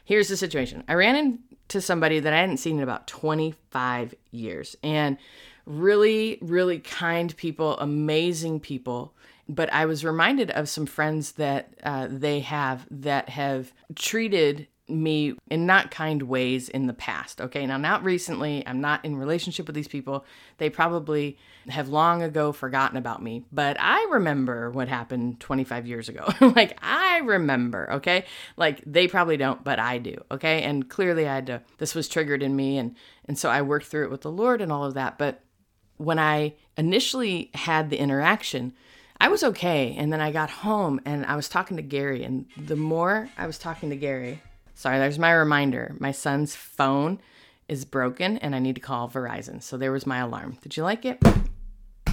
here's 0.05 0.29
the 0.29 0.37
situation 0.37 0.83
I 0.87 0.93
ran 0.93 1.15
into 1.15 1.81
somebody 1.81 2.19
that 2.21 2.33
I 2.33 2.39
hadn't 2.39 2.57
seen 2.57 2.77
in 2.77 2.83
about 2.83 3.07
25 3.07 4.15
years, 4.31 4.77
and 4.81 5.17
really, 5.65 6.37
really 6.41 6.79
kind 6.79 7.35
people, 7.35 7.77
amazing 7.79 8.61
people. 8.61 9.13
But 9.49 9.71
I 9.71 9.85
was 9.85 10.03
reminded 10.03 10.51
of 10.51 10.67
some 10.67 10.85
friends 10.85 11.33
that 11.33 11.73
uh, 11.83 12.07
they 12.09 12.41
have 12.41 12.85
that 12.91 13.29
have 13.29 13.71
treated 13.95 14.67
me 14.89 15.35
in 15.49 15.65
not 15.65 15.91
kind 15.91 16.23
ways 16.23 16.69
in 16.69 16.87
the 16.87 16.93
past. 16.93 17.41
Okay. 17.41 17.65
Now, 17.65 17.77
not 17.77 18.03
recently. 18.03 18.63
I'm 18.65 18.79
not 18.79 19.03
in 19.03 19.17
relationship 19.17 19.67
with 19.67 19.75
these 19.75 19.87
people. 19.87 20.25
They 20.57 20.69
probably 20.69 21.37
have 21.67 21.89
long 21.89 22.23
ago 22.23 22.53
forgotten 22.53 22.97
about 22.97 23.21
me, 23.21 23.43
but 23.51 23.75
I 23.79 24.07
remember 24.11 24.71
what 24.71 24.87
happened 24.87 25.39
25 25.41 25.85
years 25.85 26.07
ago. 26.07 26.25
like, 26.55 26.77
I 26.81 27.19
remember. 27.19 27.91
Okay. 27.93 28.25
Like, 28.55 28.81
they 28.85 29.07
probably 29.07 29.37
don't, 29.37 29.63
but 29.63 29.79
I 29.79 29.97
do. 29.97 30.15
Okay. 30.31 30.63
And 30.63 30.87
clearly, 30.87 31.27
I 31.27 31.35
had 31.35 31.47
to, 31.47 31.61
this 31.77 31.93
was 31.93 32.07
triggered 32.07 32.41
in 32.41 32.55
me. 32.55 32.77
And, 32.77 32.95
and 33.25 33.37
so 33.37 33.49
I 33.49 33.61
worked 33.61 33.87
through 33.87 34.05
it 34.05 34.11
with 34.11 34.21
the 34.21 34.31
Lord 34.31 34.61
and 34.61 34.71
all 34.71 34.85
of 34.85 34.93
that. 34.93 35.17
But 35.17 35.41
when 35.97 36.19
I 36.19 36.53
initially 36.77 37.51
had 37.53 37.89
the 37.89 37.97
interaction, 37.97 38.73
I 39.19 39.27
was 39.29 39.43
okay. 39.43 39.95
And 39.97 40.13
then 40.13 40.21
I 40.21 40.31
got 40.31 40.49
home 40.49 41.01
and 41.03 41.25
I 41.25 41.35
was 41.35 41.49
talking 41.49 41.77
to 41.77 41.83
Gary. 41.83 42.23
And 42.23 42.45
the 42.55 42.75
more 42.75 43.29
I 43.37 43.47
was 43.47 43.57
talking 43.57 43.89
to 43.89 43.95
Gary, 43.95 44.41
sorry, 44.77 44.99
there's 44.99 45.17
my 45.17 45.31
reminder. 45.31 45.95
My 45.99 46.11
son's 46.11 46.55
phone 46.55 47.19
is 47.67 47.83
broken 47.83 48.37
and 48.37 48.55
I 48.55 48.59
need 48.59 48.75
to 48.75 48.81
call 48.81 49.09
Verizon. 49.09 49.61
So 49.61 49.75
there 49.75 49.91
was 49.91 50.05
my 50.05 50.19
alarm. 50.19 50.57
Did 50.61 50.77
you 50.77 50.83
like 50.83 51.03
it? 51.03 51.19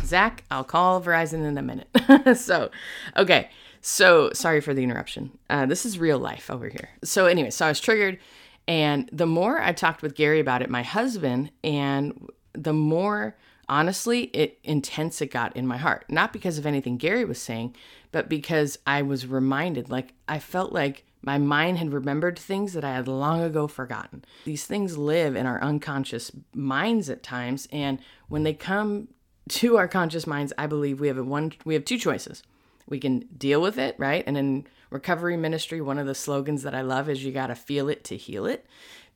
Zach, 0.03 0.45
I'll 0.51 0.65
call 0.65 1.01
Verizon 1.03 1.47
in 1.47 1.59
a 1.59 1.63
minute. 1.63 2.37
so, 2.39 2.71
okay. 3.17 3.51
So 3.83 4.31
sorry 4.33 4.63
for 4.63 4.73
the 4.73 4.83
interruption. 4.83 5.39
Uh, 5.51 5.67
this 5.67 5.85
is 5.85 5.99
real 5.99 6.19
life 6.19 6.51
over 6.51 6.69
here. 6.69 6.89
So, 7.05 7.27
anyway, 7.27 7.51
so 7.51 7.67
I 7.67 7.69
was 7.69 7.81
triggered. 7.81 8.19
And 8.67 9.11
the 9.13 9.27
more 9.27 9.61
I 9.61 9.73
talked 9.73 10.01
with 10.01 10.15
Gary 10.15 10.41
about 10.41 10.63
it, 10.63 10.71
my 10.71 10.83
husband, 10.83 11.51
and 11.63 12.31
the 12.55 12.73
more 12.73 13.37
honestly, 13.69 14.25
it 14.33 14.59
intense 14.65 15.21
it 15.21 15.31
got 15.31 15.55
in 15.55 15.67
my 15.67 15.77
heart. 15.77 16.07
Not 16.09 16.33
because 16.33 16.57
of 16.57 16.65
anything 16.65 16.97
Gary 16.97 17.27
was 17.27 17.41
saying, 17.41 17.77
but 18.11 18.31
because 18.31 18.79
I 18.87 19.03
was 19.03 19.27
reminded, 19.27 19.91
like 19.91 20.15
I 20.27 20.39
felt 20.39 20.73
like 20.73 21.05
my 21.25 21.39
mind 21.39 21.79
had 21.79 21.93
remembered 21.93 22.39
things 22.39 22.75
that 22.75 22.85
I 22.85 22.95
had 22.95 23.09
long 23.09 23.43
ago 23.43 23.67
forgotten. 23.67 24.25
These 24.45 24.67
things 24.67 24.99
live 24.99 25.37
in 25.37 25.47
our 25.47 25.61
unconscious 25.63 26.31
minds 26.55 27.09
at 27.09 27.23
times, 27.23 27.67
and 27.73 27.99
when 28.29 28.43
they 28.43 28.55
come 28.55 29.09
to 29.49 29.77
our 29.77 29.89
conscious 29.89 30.27
minds, 30.27 30.53
I 30.59 30.67
believe 30.67 31.01
we 31.01 31.09
have 31.09 31.19
a 31.19 31.25
one 31.25 31.53
we 31.65 31.75
have 31.75 31.85
two 31.85 31.99
choices. 31.99 32.43
We 32.87 33.01
can 33.01 33.21
deal 33.37 33.63
with 33.63 33.79
it, 33.79 33.97
right? 33.99 34.23
And 34.27 34.37
in 34.37 34.67
recovery 34.91 35.37
ministry, 35.37 35.81
one 35.81 35.99
of 35.99 36.07
the 36.07 36.15
slogans 36.15 36.63
that 36.63 36.75
I 36.75 36.83
love 36.83 37.09
is 37.09 37.25
you 37.25 37.33
got 37.33 37.47
to 37.47 37.55
feel 37.55 37.89
it 37.89 38.05
to 38.05 38.17
heal 38.17 38.45
it 38.47 38.67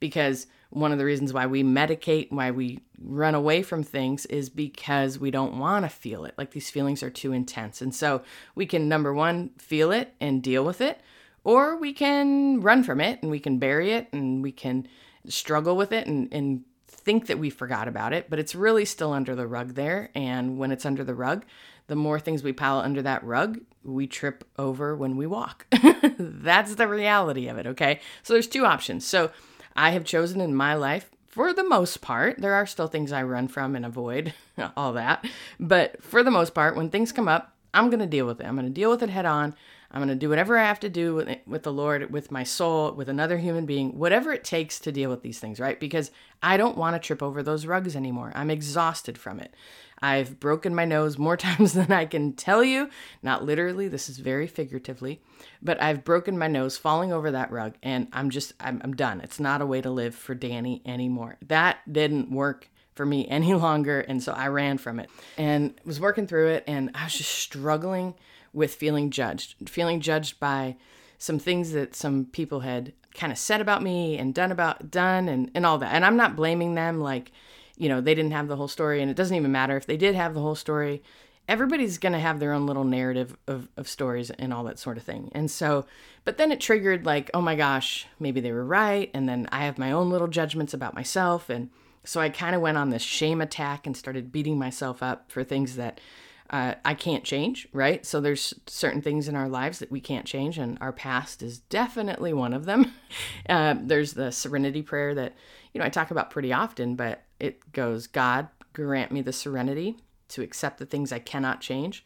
because 0.00 0.47
one 0.71 0.93
of 0.93 0.99
the 0.99 1.05
reasons 1.05 1.33
why 1.33 1.47
we 1.47 1.62
medicate, 1.62 2.31
why 2.31 2.50
we 2.50 2.81
run 3.03 3.35
away 3.35 3.62
from 3.62 3.83
things 3.83 4.27
is 4.27 4.50
because 4.50 5.19
we 5.19 5.31
don't 5.31 5.59
want 5.59 5.85
to 5.85 5.88
feel 5.88 6.25
it. 6.25 6.35
Like 6.37 6.50
these 6.50 6.71
feelings 6.71 7.03
are 7.03 7.11
too 7.11 7.33
intense. 7.33 7.81
And 7.81 7.95
so 7.95 8.23
we 8.55 8.67
can, 8.67 8.88
number 8.88 9.15
one, 9.15 9.50
feel 9.59 9.93
it 9.93 10.15
and 10.21 10.43
deal 10.43 10.65
with 10.65 10.81
it, 10.81 11.00
or 11.45 11.76
we 11.76 11.92
can 11.92 12.61
run 12.61 12.83
from 12.83 13.00
it 13.00 13.23
and 13.23 13.30
we 13.30 13.40
can 13.40 13.59
bury 13.59 13.92
it 13.92 14.09
and 14.12 14.42
we 14.42 14.52
can 14.52 14.87
struggle 15.28 15.76
with 15.76 15.92
it 15.92 16.07
and, 16.07 16.33
and 16.33 16.64
think 16.87 17.26
that 17.26 17.38
we 17.38 17.50
forgot 17.50 17.88
about 17.88 18.12
it, 18.12 18.28
but 18.28 18.38
it's 18.38 18.54
really 18.54 18.85
still 18.85 19.12
under 19.12 19.35
the 19.35 19.47
rug 19.47 19.75
there. 19.75 20.11
And 20.14 20.59
when 20.59 20.71
it's 20.71 20.87
under 20.87 21.04
the 21.04 21.14
rug, 21.14 21.45
the 21.87 21.97
more 21.97 22.21
things 22.21 22.42
we 22.42 22.52
pile 22.52 22.78
under 22.78 23.02
that 23.02 23.25
rug, 23.25 23.61
we 23.83 24.07
trip 24.07 24.45
over 24.59 24.95
when 24.95 25.16
we 25.16 25.26
walk. 25.26 25.66
That's 26.18 26.75
the 26.75 26.88
reality 26.88 27.49
of 27.49 27.57
it, 27.57 27.66
okay? 27.66 28.00
So 28.23 28.35
there's 28.35 28.47
two 28.47 28.66
options. 28.66 29.07
So 29.07 29.30
I 29.75 29.90
have 29.90 30.04
chosen 30.04 30.40
in 30.40 30.54
my 30.54 30.75
life, 30.75 31.11
for 31.28 31.52
the 31.52 31.64
most 31.64 32.00
part, 32.00 32.38
there 32.38 32.54
are 32.54 32.66
still 32.66 32.88
things 32.88 33.12
I 33.12 33.23
run 33.23 33.49
from 33.49 33.76
and 33.76 33.87
avoid, 33.87 34.35
all 34.76 34.92
that. 34.95 35.25
But 35.61 36.02
for 36.02 36.23
the 36.23 36.30
most 36.30 36.52
part, 36.52 36.76
when 36.76 36.90
things 36.90 37.12
come 37.12 37.28
up, 37.28 37.54
I'm 37.73 37.90
to 37.90 38.07
deal 38.07 38.26
with 38.26 38.40
it. 38.40 38.47
I'm 38.47 38.57
to 38.57 38.71
deal 38.71 38.90
with 38.90 39.02
it 39.02 39.11
head 39.11 39.26
on. 39.26 39.54
I'm 39.90 40.00
going 40.00 40.09
to 40.09 40.14
do 40.14 40.28
whatever 40.28 40.59
I 40.59 40.64
have 40.64 40.80
to 40.80 40.90
do 40.90 41.14
with, 41.14 41.28
it, 41.28 41.42
with 41.47 41.62
the 41.62 41.73
Lord, 41.73 42.11
with 42.11 42.30
my 42.30 42.42
soul, 42.42 42.92
with 42.92 43.09
another 43.09 43.38
human 43.38 43.64
being, 43.64 43.99
whatever 43.99 44.33
it 44.33 44.45
takes 44.45 44.78
to 44.80 44.92
deal 44.92 45.09
with 45.09 45.23
these 45.23 45.38
things, 45.38 45.59
right? 45.59 45.80
Because 45.80 46.11
I 46.42 46.59
don't 46.59 46.76
want 46.76 46.95
to 46.95 47.04
trip 47.04 47.23
over 47.23 47.42
those 47.42 47.64
rugs 47.64 47.97
anymore. 47.97 48.33
I'm 48.35 48.50
exhausted 48.50 49.16
from 49.16 49.40
it. 49.40 49.54
I've 50.00 50.38
broken 50.38 50.75
my 50.75 50.85
nose 50.85 51.16
more 51.16 51.37
times 51.38 51.73
than 51.73 51.90
I 51.90 52.04
can 52.04 52.35
tell 52.35 52.62
you. 52.62 52.90
Not 53.23 53.45
literally, 53.45 53.88
this 53.88 54.09
is 54.09 54.18
very 54.18 54.47
figuratively, 54.47 55.23
but 55.62 55.80
I've 55.83 56.04
broken 56.04 56.38
my 56.38 56.49
nose 56.49 56.76
falling 56.76 57.12
over 57.12 57.30
that 57.30 57.50
rug 57.50 57.75
and 57.83 58.09
I'm 58.12 58.28
just, 58.28 58.52
I'm, 58.61 58.80
I'm 58.85 58.95
done. 58.95 59.21
It's 59.23 59.40
not 59.40 59.62
a 59.62 59.66
way 59.66 59.80
to 59.80 59.90
live 59.90 60.14
for 60.14 60.35
Danny 60.35 60.83
anymore. 60.85 61.37
That 61.47 61.78
didn't 61.90 62.30
work 62.30 62.68
for 62.95 63.07
me 63.07 63.26
any 63.28 63.54
longer. 63.54 64.00
And 64.00 64.23
so 64.23 64.33
I 64.33 64.49
ran 64.49 64.76
from 64.76 65.00
it 65.00 65.09
and 65.38 65.75
was 65.85 65.99
working 65.99 66.26
through 66.26 66.49
it. 66.49 66.64
And 66.66 66.90
I 66.95 67.04
was 67.04 67.14
just 67.14 67.30
struggling 67.30 68.14
with 68.52 68.75
feeling 68.75 69.11
judged, 69.11 69.69
feeling 69.69 70.00
judged 70.00 70.38
by 70.40 70.76
some 71.19 71.38
things 71.38 71.73
that 71.73 71.95
some 71.95 72.26
people 72.26 72.61
had 72.61 72.93
kind 73.14 73.33
of 73.33 73.38
said 73.38 73.61
about 73.61 73.83
me 73.83 74.17
and 74.17 74.35
done 74.35 74.52
about 74.52 74.90
done 74.90 75.28
and, 75.28 75.50
and 75.55 75.67
all 75.67 75.78
that. 75.78 75.95
And 75.95 76.05
I'm 76.05 76.17
not 76.17 76.37
blaming 76.37 76.75
them 76.75 77.00
like 77.00 77.33
you 77.78 77.88
know, 77.88 78.00
they 78.00 78.14
didn't 78.14 78.33
have 78.33 78.49
the 78.49 78.57
whole 78.57 78.69
story, 78.69 79.00
and 79.00 79.11
it 79.11 79.17
doesn't 79.17 79.37
even 79.37 79.52
matter 79.52 79.76
if 79.76 79.87
they 79.87 79.97
did 79.97 80.14
have 80.14 80.35
the 80.35 80.40
whole 80.40 80.57
story. 80.57 81.02
Everybody's 81.47 81.97
to 81.99 82.19
have 82.19 82.40
their 82.40 82.52
own 82.52 82.67
little 82.67 82.85
narrative 82.85 83.37
of, 83.47 83.69
of 83.76 83.88
stories 83.88 84.31
and 84.31 84.52
all 84.52 84.64
that 84.64 84.78
sort 84.78 84.99
of 84.99 85.05
thing. 85.05 85.31
And 85.33 85.50
so, 85.50 85.87
but 86.25 86.37
then 86.37 86.52
it 86.52 86.61
triggered 86.61 87.07
like, 87.07 87.31
oh 87.33 87.40
my 87.40 87.55
gosh, 87.55 88.07
maybe 88.21 88.40
they 88.40 88.52
were 88.52 88.64
right. 88.64 89.11
And 89.14 89.26
then 89.26 89.49
I 89.50 89.64
have 89.64 89.78
my 89.78 89.90
own 89.90 90.11
little 90.11 90.28
judgments 90.28 90.75
about 90.75 90.95
myself. 90.95 91.49
And 91.49 91.71
so 92.05 92.21
I 92.21 92.28
kind 92.28 92.55
of 92.55 92.61
went 92.61 92.76
on 92.76 92.90
this 92.90 93.00
shame 93.00 93.40
attack 93.40 93.87
and 93.87 93.97
started 93.97 94.31
beating 94.31 94.59
myself 94.59 95.02
up 95.02 95.33
for 95.33 95.43
things 95.43 95.76
that 95.76 96.02
uh, 96.50 96.75
I 96.85 96.95
can't 96.95 97.25
change, 97.25 97.69
right? 97.73 98.05
So 98.07 98.21
there's 98.21 98.55
certain 98.67 99.02
things 99.02 99.28
in 99.28 99.37
our 99.37 99.49
lives 99.49 99.81
that 99.81 99.90
we 99.90 100.00
can't 100.00 100.26
change, 100.26 100.59
and 100.59 100.78
our 100.81 100.93
past 100.93 101.43
is 101.43 101.59
definitely 101.59 102.33
one 102.33 102.52
of 102.52 102.64
them. 102.64 102.93
Uh, 103.49 103.75
there's 103.81 104.12
the 104.12 104.31
serenity 104.31 104.83
prayer 104.83 105.14
that 105.14 105.35
you 105.73 105.78
know 105.78 105.87
I 105.87 105.88
talk 105.88 106.11
about 106.11 106.28
pretty 106.28 106.52
often, 106.52 106.97
but 106.97 107.23
it 107.40 107.73
goes, 107.73 108.07
God, 108.07 108.49
grant 108.75 109.11
me 109.11 109.23
the 109.23 109.33
serenity 109.33 109.97
to 110.28 110.43
accept 110.43 110.78
the 110.78 110.87
things 110.87 111.12
I 111.12 111.19
cannot 111.19 111.61
change, 111.61 112.05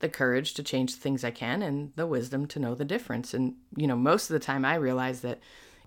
the 0.00 0.08
courage 0.08 0.54
to 0.54 0.62
change 0.62 0.94
the 0.94 1.00
things 1.00 1.24
I 1.24 1.30
can, 1.30 1.62
and 1.62 1.92
the 1.96 2.06
wisdom 2.06 2.46
to 2.46 2.58
know 2.58 2.74
the 2.74 2.84
difference. 2.84 3.34
And, 3.34 3.54
you 3.76 3.86
know, 3.86 3.96
most 3.96 4.30
of 4.30 4.34
the 4.34 4.44
time 4.44 4.64
I 4.64 4.74
realized 4.74 5.22
that 5.22 5.40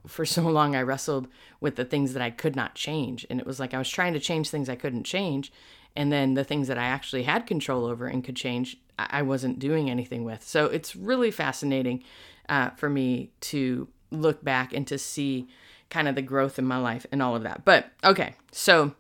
for 0.08 0.26
so 0.28 0.44
long 0.44 0.76
I 0.76 0.82
wrestled 0.82 1.28
with 1.60 1.76
the 1.76 1.86
things 1.86 2.14
that 2.14 2.22
I 2.22 2.30
could 2.30 2.56
not 2.56 2.76
change. 2.76 3.26
And 3.30 3.40
it 3.40 3.48
was 3.48 3.60
like 3.60 3.74
I 3.74 3.78
was 3.78 3.90
trying 3.90 4.14
to 4.14 4.20
change 4.20 4.50
things 4.50 4.70
I 4.70 4.76
couldn't 4.76 5.04
change. 5.04 5.52
And 5.96 6.12
then 6.12 6.36
the 6.36 6.44
things 6.44 6.68
that 6.68 6.78
I 6.78 6.86
actually 6.86 7.24
had 7.24 7.46
control 7.46 7.86
over 7.86 8.06
and 8.06 8.24
could 8.24 8.36
change, 8.36 8.78
I 8.98 9.22
wasn't 9.22 9.60
doing 9.60 9.90
anything 9.90 10.24
with. 10.24 10.44
So 10.44 10.66
it's 10.66 10.96
really 10.96 11.32
fascinating 11.32 12.04
uh, 12.48 12.70
for 12.72 12.90
me 12.90 13.32
to 13.42 13.88
look 14.12 14.44
back 14.44 14.74
and 14.74 14.86
to 14.88 14.98
see 14.98 15.48
kind 15.90 16.08
of 16.08 16.16
the 16.16 16.22
growth 16.22 16.58
in 16.58 16.66
my 16.66 16.78
life 16.78 17.06
and 17.12 17.22
all 17.22 17.36
of 17.36 17.44
that. 17.44 17.66
But 17.66 17.92
okay, 18.04 18.36
so 18.52 18.94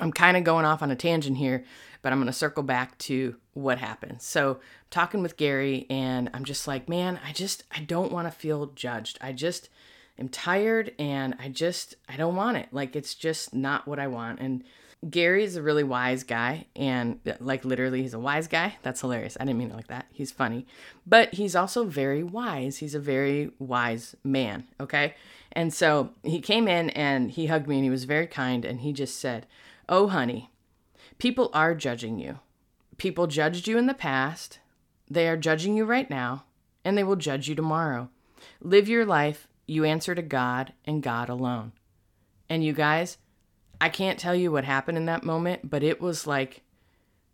I'm 0.00 0.12
kind 0.12 0.36
of 0.36 0.44
going 0.44 0.64
off 0.64 0.82
on 0.82 0.90
a 0.90 0.96
tangent 0.96 1.36
here, 1.36 1.64
but 2.02 2.12
I'm 2.12 2.18
going 2.18 2.26
to 2.26 2.32
circle 2.32 2.62
back 2.62 2.98
to 2.98 3.36
what 3.54 3.78
happened. 3.78 4.20
So, 4.22 4.52
I'm 4.52 4.60
talking 4.90 5.22
with 5.22 5.36
Gary 5.36 5.86
and 5.90 6.30
I'm 6.34 6.44
just 6.44 6.66
like, 6.66 6.88
man, 6.88 7.20
I 7.26 7.32
just 7.32 7.64
I 7.70 7.80
don't 7.80 8.12
want 8.12 8.26
to 8.26 8.30
feel 8.30 8.66
judged. 8.66 9.18
I 9.20 9.32
just 9.32 9.68
am 10.18 10.28
tired 10.28 10.92
and 10.98 11.36
I 11.38 11.48
just 11.48 11.96
I 12.08 12.16
don't 12.16 12.36
want 12.36 12.56
it. 12.56 12.68
Like 12.72 12.96
it's 12.96 13.14
just 13.14 13.54
not 13.54 13.86
what 13.86 13.98
I 13.98 14.06
want. 14.06 14.40
And 14.40 14.64
Gary 15.08 15.42
is 15.42 15.56
a 15.56 15.62
really 15.62 15.82
wise 15.82 16.22
guy, 16.22 16.66
and 16.76 17.18
like 17.40 17.64
literally, 17.64 18.02
he's 18.02 18.14
a 18.14 18.20
wise 18.20 18.46
guy. 18.46 18.76
That's 18.82 19.00
hilarious. 19.00 19.36
I 19.40 19.44
didn't 19.44 19.58
mean 19.58 19.70
it 19.70 19.76
like 19.76 19.88
that. 19.88 20.06
He's 20.12 20.30
funny, 20.30 20.66
but 21.06 21.34
he's 21.34 21.56
also 21.56 21.84
very 21.84 22.22
wise. 22.22 22.78
He's 22.78 22.94
a 22.94 23.00
very 23.00 23.50
wise 23.58 24.14
man. 24.22 24.64
Okay. 24.78 25.14
And 25.52 25.72
so 25.72 26.10
he 26.22 26.40
came 26.40 26.66
in 26.66 26.90
and 26.90 27.30
he 27.30 27.46
hugged 27.46 27.68
me 27.68 27.76
and 27.76 27.84
he 27.84 27.90
was 27.90 28.04
very 28.04 28.26
kind 28.26 28.64
and 28.64 28.80
he 28.80 28.92
just 28.92 29.20
said, 29.20 29.46
Oh, 29.88 30.08
honey, 30.08 30.50
people 31.18 31.50
are 31.52 31.74
judging 31.74 32.18
you. 32.18 32.38
People 32.96 33.26
judged 33.26 33.66
you 33.66 33.78
in 33.78 33.86
the 33.86 33.94
past, 33.94 34.60
they 35.10 35.28
are 35.28 35.36
judging 35.36 35.76
you 35.76 35.84
right 35.84 36.08
now, 36.08 36.44
and 36.84 36.96
they 36.96 37.04
will 37.04 37.16
judge 37.16 37.48
you 37.48 37.54
tomorrow. 37.54 38.08
Live 38.60 38.88
your 38.88 39.04
life, 39.04 39.48
you 39.66 39.84
answer 39.84 40.14
to 40.14 40.22
God 40.22 40.72
and 40.84 41.02
God 41.02 41.28
alone. 41.28 41.72
And 42.48 42.64
you 42.64 42.72
guys, 42.72 43.18
I 43.82 43.88
can't 43.88 44.16
tell 44.16 44.36
you 44.36 44.52
what 44.52 44.62
happened 44.62 44.96
in 44.96 45.06
that 45.06 45.24
moment, 45.24 45.68
but 45.68 45.82
it 45.82 46.00
was 46.00 46.24
like 46.24 46.62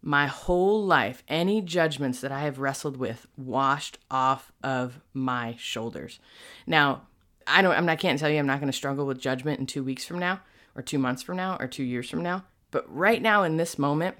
my 0.01 0.29
whole 0.29 0.83
life, 0.83 1.23
any 1.29 1.61
judgments 1.61 2.23
that 2.23 2.33
I 2.33 2.41
have 2.41 2.59
wrestled 2.59 2.97
with 2.97 3.27
washed 3.37 3.99
off 4.11 4.51
of 4.65 4.99
my 5.13 5.57
shoulders. 5.59 6.21
Now, 6.67 7.03
I 7.47 7.61
don't, 7.61 7.77
I'm 7.77 7.85
not, 7.85 7.93
I 7.93 7.97
can't 7.97 8.19
tell 8.19 8.31
you 8.31 8.39
I'm 8.39 8.47
not 8.47 8.61
going 8.61 8.73
to 8.73 8.77
struggle 8.77 9.05
with 9.05 9.21
judgment 9.21 9.61
in 9.61 9.67
two 9.67 9.85
weeks 9.85 10.07
from 10.07 10.19
now, 10.19 10.41
or 10.75 10.81
two 10.81 10.99
months 10.99 11.23
from 11.23 11.37
now, 11.37 11.59
or 11.61 11.67
two 11.67 11.85
years 11.85 12.09
from 12.09 12.23
now. 12.23 12.47
But 12.71 12.87
right 12.91 13.21
now, 13.21 13.43
in 13.43 13.59
this 13.59 13.79
moment, 13.79 14.17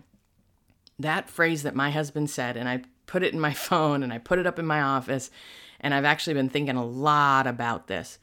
that 0.99 1.31
phrase 1.31 1.63
that 1.63 1.75
my 1.75 1.91
husband 1.91 2.29
said, 2.29 2.59
and 2.59 2.69
I 2.69 2.83
put 3.07 3.23
it 3.23 3.33
in 3.33 3.41
my 3.41 3.55
phone 3.55 4.03
and 4.03 4.13
I 4.13 4.19
put 4.19 4.39
it 4.39 4.47
up 4.47 4.59
in 4.59 4.67
my 4.67 4.83
office, 4.83 5.31
and 5.81 5.95
I've 5.95 6.05
actually 6.05 6.35
been 6.35 6.51
thinking 6.51 6.77
a 6.77 6.85
lot 6.85 7.47
about 7.47 7.87
this. 7.87 8.19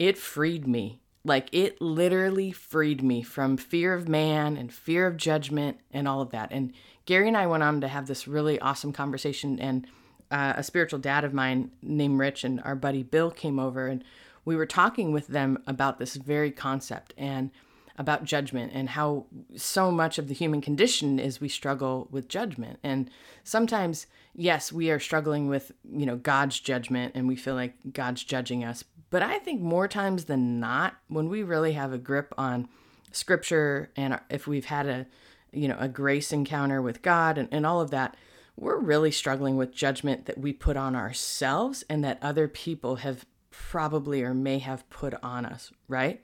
It 0.00 0.18
freed 0.18 0.66
me 0.66 1.02
like 1.24 1.48
it 1.52 1.80
literally 1.80 2.52
freed 2.52 3.02
me 3.02 3.22
from 3.22 3.56
fear 3.56 3.94
of 3.94 4.08
man 4.08 4.56
and 4.56 4.72
fear 4.72 5.06
of 5.06 5.16
judgment 5.16 5.78
and 5.90 6.06
all 6.06 6.20
of 6.20 6.30
that. 6.30 6.50
And 6.50 6.72
Gary 7.06 7.28
and 7.28 7.36
I 7.36 7.46
went 7.46 7.62
on 7.62 7.80
to 7.80 7.88
have 7.88 8.06
this 8.06 8.28
really 8.28 8.58
awesome 8.60 8.92
conversation. 8.92 9.58
And 9.58 9.86
uh, 10.30 10.54
a 10.56 10.62
spiritual 10.62 10.98
dad 10.98 11.24
of 11.24 11.32
mine 11.32 11.70
named 11.82 12.18
Rich 12.18 12.44
and 12.44 12.60
our 12.62 12.74
buddy 12.74 13.02
Bill 13.02 13.30
came 13.30 13.58
over 13.58 13.88
and 13.88 14.04
we 14.44 14.56
were 14.56 14.66
talking 14.66 15.12
with 15.12 15.28
them 15.28 15.62
about 15.66 15.98
this 15.98 16.16
very 16.16 16.50
concept 16.50 17.14
and 17.16 17.50
about 17.96 18.24
judgment 18.24 18.72
and 18.74 18.90
how 18.90 19.26
so 19.56 19.90
much 19.90 20.18
of 20.18 20.28
the 20.28 20.34
human 20.34 20.60
condition 20.60 21.18
is 21.18 21.40
we 21.40 21.48
struggle 21.48 22.08
with 22.10 22.28
judgment. 22.28 22.78
And 22.82 23.08
sometimes, 23.44 24.06
yes, 24.34 24.72
we 24.72 24.90
are 24.90 24.98
struggling 24.98 25.48
with, 25.48 25.72
you 25.88 26.04
know, 26.04 26.16
God's 26.16 26.58
judgment 26.58 27.12
and 27.14 27.28
we 27.28 27.36
feel 27.36 27.54
like 27.54 27.74
God's 27.92 28.24
judging 28.24 28.64
us. 28.64 28.84
But 29.10 29.22
I 29.22 29.38
think 29.38 29.60
more 29.60 29.88
times 29.88 30.24
than 30.24 30.60
not, 30.60 30.94
when 31.08 31.28
we 31.28 31.42
really 31.42 31.72
have 31.72 31.92
a 31.92 31.98
grip 31.98 32.32
on 32.36 32.68
scripture 33.12 33.90
and 33.96 34.18
if 34.28 34.46
we've 34.46 34.64
had 34.64 34.86
a, 34.86 35.06
you 35.52 35.68
know, 35.68 35.76
a 35.78 35.88
grace 35.88 36.32
encounter 36.32 36.82
with 36.82 37.02
God 37.02 37.38
and, 37.38 37.48
and 37.52 37.64
all 37.64 37.80
of 37.80 37.90
that, 37.90 38.16
we're 38.56 38.78
really 38.78 39.10
struggling 39.10 39.56
with 39.56 39.74
judgment 39.74 40.26
that 40.26 40.38
we 40.38 40.52
put 40.52 40.76
on 40.76 40.94
ourselves 40.94 41.84
and 41.88 42.04
that 42.04 42.18
other 42.22 42.48
people 42.48 42.96
have 42.96 43.26
probably 43.50 44.22
or 44.22 44.34
may 44.34 44.58
have 44.58 44.88
put 44.90 45.14
on 45.22 45.44
us, 45.44 45.72
right? 45.88 46.22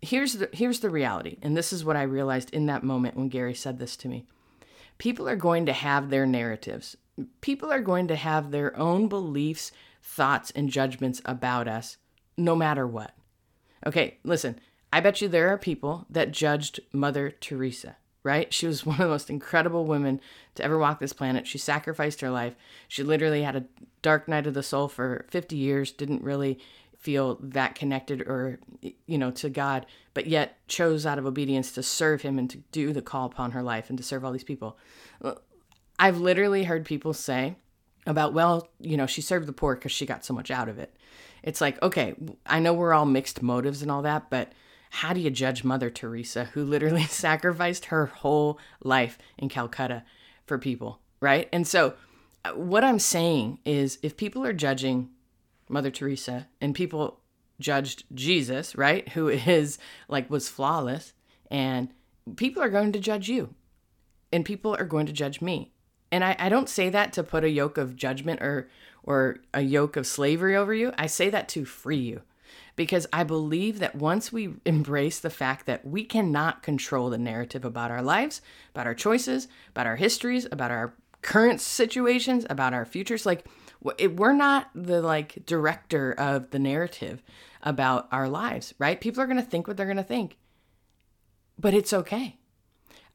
Here's 0.00 0.34
the 0.34 0.48
here's 0.52 0.80
the 0.80 0.90
reality, 0.90 1.38
and 1.42 1.56
this 1.56 1.72
is 1.72 1.84
what 1.84 1.96
I 1.96 2.02
realized 2.02 2.50
in 2.50 2.66
that 2.66 2.82
moment 2.82 3.16
when 3.16 3.28
Gary 3.28 3.54
said 3.54 3.78
this 3.78 3.96
to 3.98 4.08
me. 4.08 4.26
People 4.98 5.28
are 5.28 5.36
going 5.36 5.66
to 5.66 5.72
have 5.72 6.10
their 6.10 6.26
narratives. 6.26 6.96
People 7.40 7.72
are 7.72 7.80
going 7.80 8.08
to 8.08 8.16
have 8.16 8.50
their 8.50 8.76
own 8.76 9.08
beliefs, 9.08 9.70
thoughts, 10.02 10.50
and 10.52 10.68
judgments 10.68 11.22
about 11.24 11.68
us 11.68 11.98
no 12.36 12.56
matter 12.56 12.86
what. 12.86 13.14
Okay, 13.86 14.18
listen, 14.24 14.60
I 14.92 15.00
bet 15.00 15.20
you 15.20 15.28
there 15.28 15.48
are 15.48 15.58
people 15.58 16.06
that 16.10 16.32
judged 16.32 16.80
Mother 16.92 17.30
Teresa 17.30 17.96
right? 18.24 18.52
She 18.52 18.66
was 18.66 18.86
one 18.86 19.00
of 19.00 19.06
the 19.06 19.08
most 19.08 19.30
incredible 19.30 19.84
women 19.84 20.20
to 20.54 20.64
ever 20.64 20.78
walk 20.78 21.00
this 21.00 21.12
planet. 21.12 21.46
She 21.46 21.58
sacrificed 21.58 22.20
her 22.20 22.30
life. 22.30 22.54
She 22.88 23.02
literally 23.02 23.42
had 23.42 23.56
a 23.56 23.64
dark 24.00 24.28
night 24.28 24.46
of 24.46 24.54
the 24.54 24.62
soul 24.62 24.88
for 24.88 25.26
50 25.30 25.56
years, 25.56 25.92
didn't 25.92 26.22
really 26.22 26.58
feel 26.98 27.36
that 27.42 27.74
connected 27.74 28.20
or 28.22 28.60
you 28.80 29.18
know 29.18 29.32
to 29.32 29.50
God, 29.50 29.86
but 30.14 30.28
yet 30.28 30.56
chose 30.68 31.04
out 31.04 31.18
of 31.18 31.26
obedience 31.26 31.72
to 31.72 31.82
serve 31.82 32.22
him 32.22 32.38
and 32.38 32.48
to 32.48 32.58
do 32.70 32.92
the 32.92 33.02
call 33.02 33.26
upon 33.26 33.50
her 33.50 33.62
life 33.62 33.88
and 33.88 33.98
to 33.98 34.04
serve 34.04 34.24
all 34.24 34.30
these 34.30 34.44
people. 34.44 34.78
I've 35.98 36.18
literally 36.18 36.62
heard 36.64 36.84
people 36.84 37.12
say 37.12 37.56
about, 38.06 38.34
well, 38.34 38.68
you 38.78 38.96
know, 38.96 39.06
she 39.06 39.20
served 39.20 39.46
the 39.46 39.52
poor 39.52 39.74
because 39.74 39.90
she 39.90 40.06
got 40.06 40.24
so 40.24 40.32
much 40.32 40.50
out 40.50 40.68
of 40.68 40.78
it. 40.78 40.94
It's 41.42 41.60
like, 41.60 41.80
okay, 41.82 42.14
I 42.46 42.60
know 42.60 42.72
we're 42.72 42.92
all 42.92 43.06
mixed 43.06 43.42
motives 43.42 43.82
and 43.82 43.90
all 43.90 44.02
that, 44.02 44.30
but 44.30 44.52
how 44.90 45.12
do 45.12 45.20
you 45.20 45.30
judge 45.30 45.64
Mother 45.64 45.90
Teresa, 45.90 46.44
who 46.44 46.64
literally 46.64 47.04
sacrificed 47.08 47.86
her 47.86 48.06
whole 48.06 48.58
life 48.84 49.18
in 49.38 49.48
Calcutta 49.48 50.04
for 50.46 50.58
people, 50.58 51.00
right? 51.20 51.48
And 51.52 51.66
so, 51.66 51.94
uh, 52.44 52.52
what 52.52 52.84
I'm 52.84 52.98
saying 52.98 53.58
is 53.64 53.98
if 54.02 54.16
people 54.16 54.44
are 54.44 54.52
judging 54.52 55.08
Mother 55.68 55.90
Teresa 55.90 56.48
and 56.60 56.74
people 56.74 57.20
judged 57.58 58.04
Jesus, 58.14 58.76
right, 58.76 59.08
who 59.10 59.28
is 59.28 59.78
like 60.08 60.28
was 60.28 60.48
flawless, 60.48 61.14
and 61.50 61.88
people 62.36 62.62
are 62.62 62.68
going 62.68 62.92
to 62.92 63.00
judge 63.00 63.28
you, 63.28 63.54
and 64.32 64.44
people 64.44 64.76
are 64.78 64.84
going 64.84 65.06
to 65.06 65.12
judge 65.12 65.40
me. 65.40 65.71
And 66.12 66.22
I, 66.22 66.36
I 66.38 66.48
don't 66.48 66.68
say 66.68 66.90
that 66.90 67.12
to 67.14 67.24
put 67.24 67.42
a 67.42 67.50
yoke 67.50 67.78
of 67.78 67.96
judgment 67.96 68.40
or 68.42 68.68
or 69.02 69.38
a 69.52 69.62
yoke 69.62 69.96
of 69.96 70.06
slavery 70.06 70.54
over 70.54 70.72
you. 70.72 70.92
I 70.96 71.06
say 71.06 71.28
that 71.30 71.48
to 71.48 71.64
free 71.64 71.96
you 71.96 72.22
because 72.76 73.06
I 73.12 73.24
believe 73.24 73.80
that 73.80 73.96
once 73.96 74.32
we 74.32 74.54
embrace 74.64 75.18
the 75.18 75.30
fact 75.30 75.66
that 75.66 75.84
we 75.84 76.04
cannot 76.04 76.62
control 76.62 77.10
the 77.10 77.18
narrative 77.18 77.64
about 77.64 77.90
our 77.90 78.02
lives, 78.02 78.40
about 78.74 78.86
our 78.86 78.94
choices, 78.94 79.48
about 79.70 79.86
our 79.86 79.96
histories, 79.96 80.46
about 80.52 80.70
our 80.70 80.94
current 81.22 81.60
situations, 81.60 82.46
about 82.48 82.74
our 82.74 82.84
futures, 82.84 83.26
like 83.26 83.46
we're 83.80 84.32
not 84.32 84.70
the 84.74 85.02
like 85.02 85.44
director 85.46 86.12
of 86.12 86.50
the 86.50 86.58
narrative 86.58 87.22
about 87.62 88.08
our 88.12 88.28
lives, 88.28 88.74
right? 88.78 89.00
People 89.00 89.22
are 89.22 89.26
going 89.26 89.36
to 89.36 89.42
think 89.42 89.66
what 89.66 89.76
they're 89.76 89.86
going 89.86 89.96
to 89.96 90.02
think. 90.02 90.36
But 91.58 91.74
it's 91.74 91.92
okay. 91.92 92.36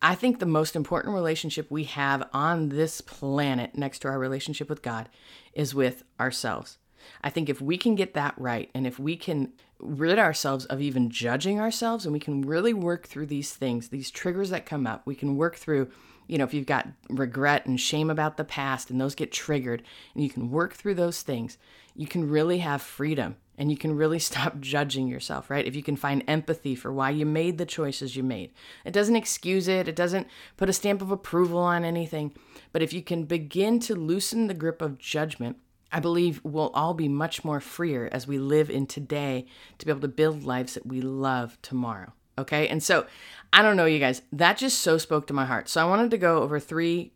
I 0.01 0.13
think 0.15 0.39
the 0.39 0.45
most 0.45 0.75
important 0.75 1.13
relationship 1.13 1.71
we 1.71 1.85
have 1.85 2.29
on 2.31 2.69
this 2.69 3.01
planet 3.01 3.75
next 3.75 3.99
to 3.99 4.07
our 4.07 4.19
relationship 4.19 4.69
with 4.69 4.83
God 4.83 5.09
is 5.53 5.73
with 5.73 6.03
ourselves. 6.19 6.77
I 7.23 7.29
think 7.29 7.49
if 7.49 7.61
we 7.61 7.77
can 7.77 7.95
get 7.95 8.13
that 8.13 8.35
right 8.37 8.69
and 8.75 8.85
if 8.85 8.99
we 8.99 9.15
can 9.15 9.53
rid 9.79 10.19
ourselves 10.19 10.65
of 10.65 10.81
even 10.81 11.09
judging 11.09 11.60
ourselves 11.60 12.05
and 12.05 12.13
we 12.13 12.19
can 12.19 12.41
really 12.41 12.73
work 12.73 13.07
through 13.07 13.27
these 13.27 13.53
things, 13.53 13.89
these 13.89 14.12
triggers 14.12 14.49
that 14.49 14.65
come 14.65 14.86
up, 14.86 15.01
we 15.05 15.15
can 15.15 15.36
work 15.36 15.55
through, 15.55 15.89
you 16.27 16.38
know, 16.38 16.43
if 16.43 16.53
you've 16.53 16.65
got 16.65 16.88
regret 17.10 17.65
and 17.65 17.79
shame 17.79 18.10
about 18.10 18.38
the 18.38 18.43
past 18.43 18.89
and 18.91 18.99
those 18.99 19.15
get 19.15 19.31
triggered 19.31 19.83
and 20.13 20.23
you 20.23 20.29
can 20.29 20.51
work 20.51 20.73
through 20.73 20.95
those 20.95 21.21
things, 21.21 21.57
you 21.95 22.07
can 22.07 22.29
really 22.29 22.60
have 22.60 22.81
freedom 22.81 23.36
and 23.58 23.72
you 23.72 23.78
can 23.78 23.96
really 23.96 24.20
stop 24.28 24.60
judging 24.60 25.08
yourself, 25.08 25.50
right? 25.50 25.65
If 25.65 25.76
you 25.76 25.84
can 25.84 25.96
find 25.96 26.24
empathy 26.28 26.76
for 26.76 26.91
why 26.91 27.10
you 27.10 27.26
made 27.26 27.58
the 27.58 27.65
choices 27.65 28.15
you 28.15 28.24
made. 28.24 28.52
It 28.86 28.91
doesn't 28.91 29.15
excuse 29.15 29.67
it, 29.67 29.88
it 29.88 29.96
doesn't 29.96 30.28
put 30.56 30.70
a 30.70 30.74
stamp 30.74 31.02
of 31.02 31.12
approval 31.12 31.60
on 31.60 31.84
anything, 31.84 32.34
but 32.72 32.82
if 32.82 32.93
you 32.93 33.02
can 33.02 33.24
begin 33.24 33.80
to 33.82 33.96
loosen 33.96 34.48
the 34.48 34.54
grip 34.54 34.82
of 34.82 34.98
judgment, 34.98 35.58
I 35.91 36.00
believe 36.00 36.41
we'll 36.43 36.72
all 36.74 36.93
be 36.93 37.08
much 37.08 37.46
more 37.46 37.60
freer 37.60 38.10
as 38.12 38.28
we 38.28 38.38
live 38.38 38.70
in 38.70 38.88
today 38.88 39.46
to 39.78 39.86
be 39.86 39.91
able 39.91 40.02
to 40.02 40.08
build 40.08 40.43
lives 40.43 40.74
that 40.74 40.86
we 40.86 41.02
love 41.02 41.58
tomorrow. 41.62 42.12
Okay. 42.38 42.67
And 42.67 42.84
so 42.84 43.08
I 43.52 43.62
don't 43.62 43.78
know, 43.78 43.86
you 43.86 44.00
guys, 44.00 44.22
that 44.32 44.58
just 44.58 44.80
so 44.82 44.98
spoke 44.98 45.28
to 45.28 45.34
my 45.34 45.46
heart. 45.46 45.70
So 45.70 45.82
I 45.82 45.89
wanted 45.89 46.12
to 46.12 46.17
go 46.17 46.43
over 46.43 46.60
three 46.60 47.13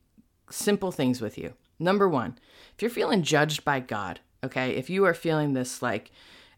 simple 0.50 0.92
things 0.92 1.22
with 1.22 1.38
you. 1.38 1.54
Number 1.80 2.08
one, 2.08 2.38
if 2.76 2.82
you're 2.82 2.92
feeling 2.92 3.24
judged 3.24 3.64
by 3.64 3.80
God, 3.80 4.20
okay, 4.44 4.72
if 4.72 4.90
you 4.90 5.06
are 5.06 5.14
feeling 5.14 5.54
this 5.54 5.82
like 5.82 6.12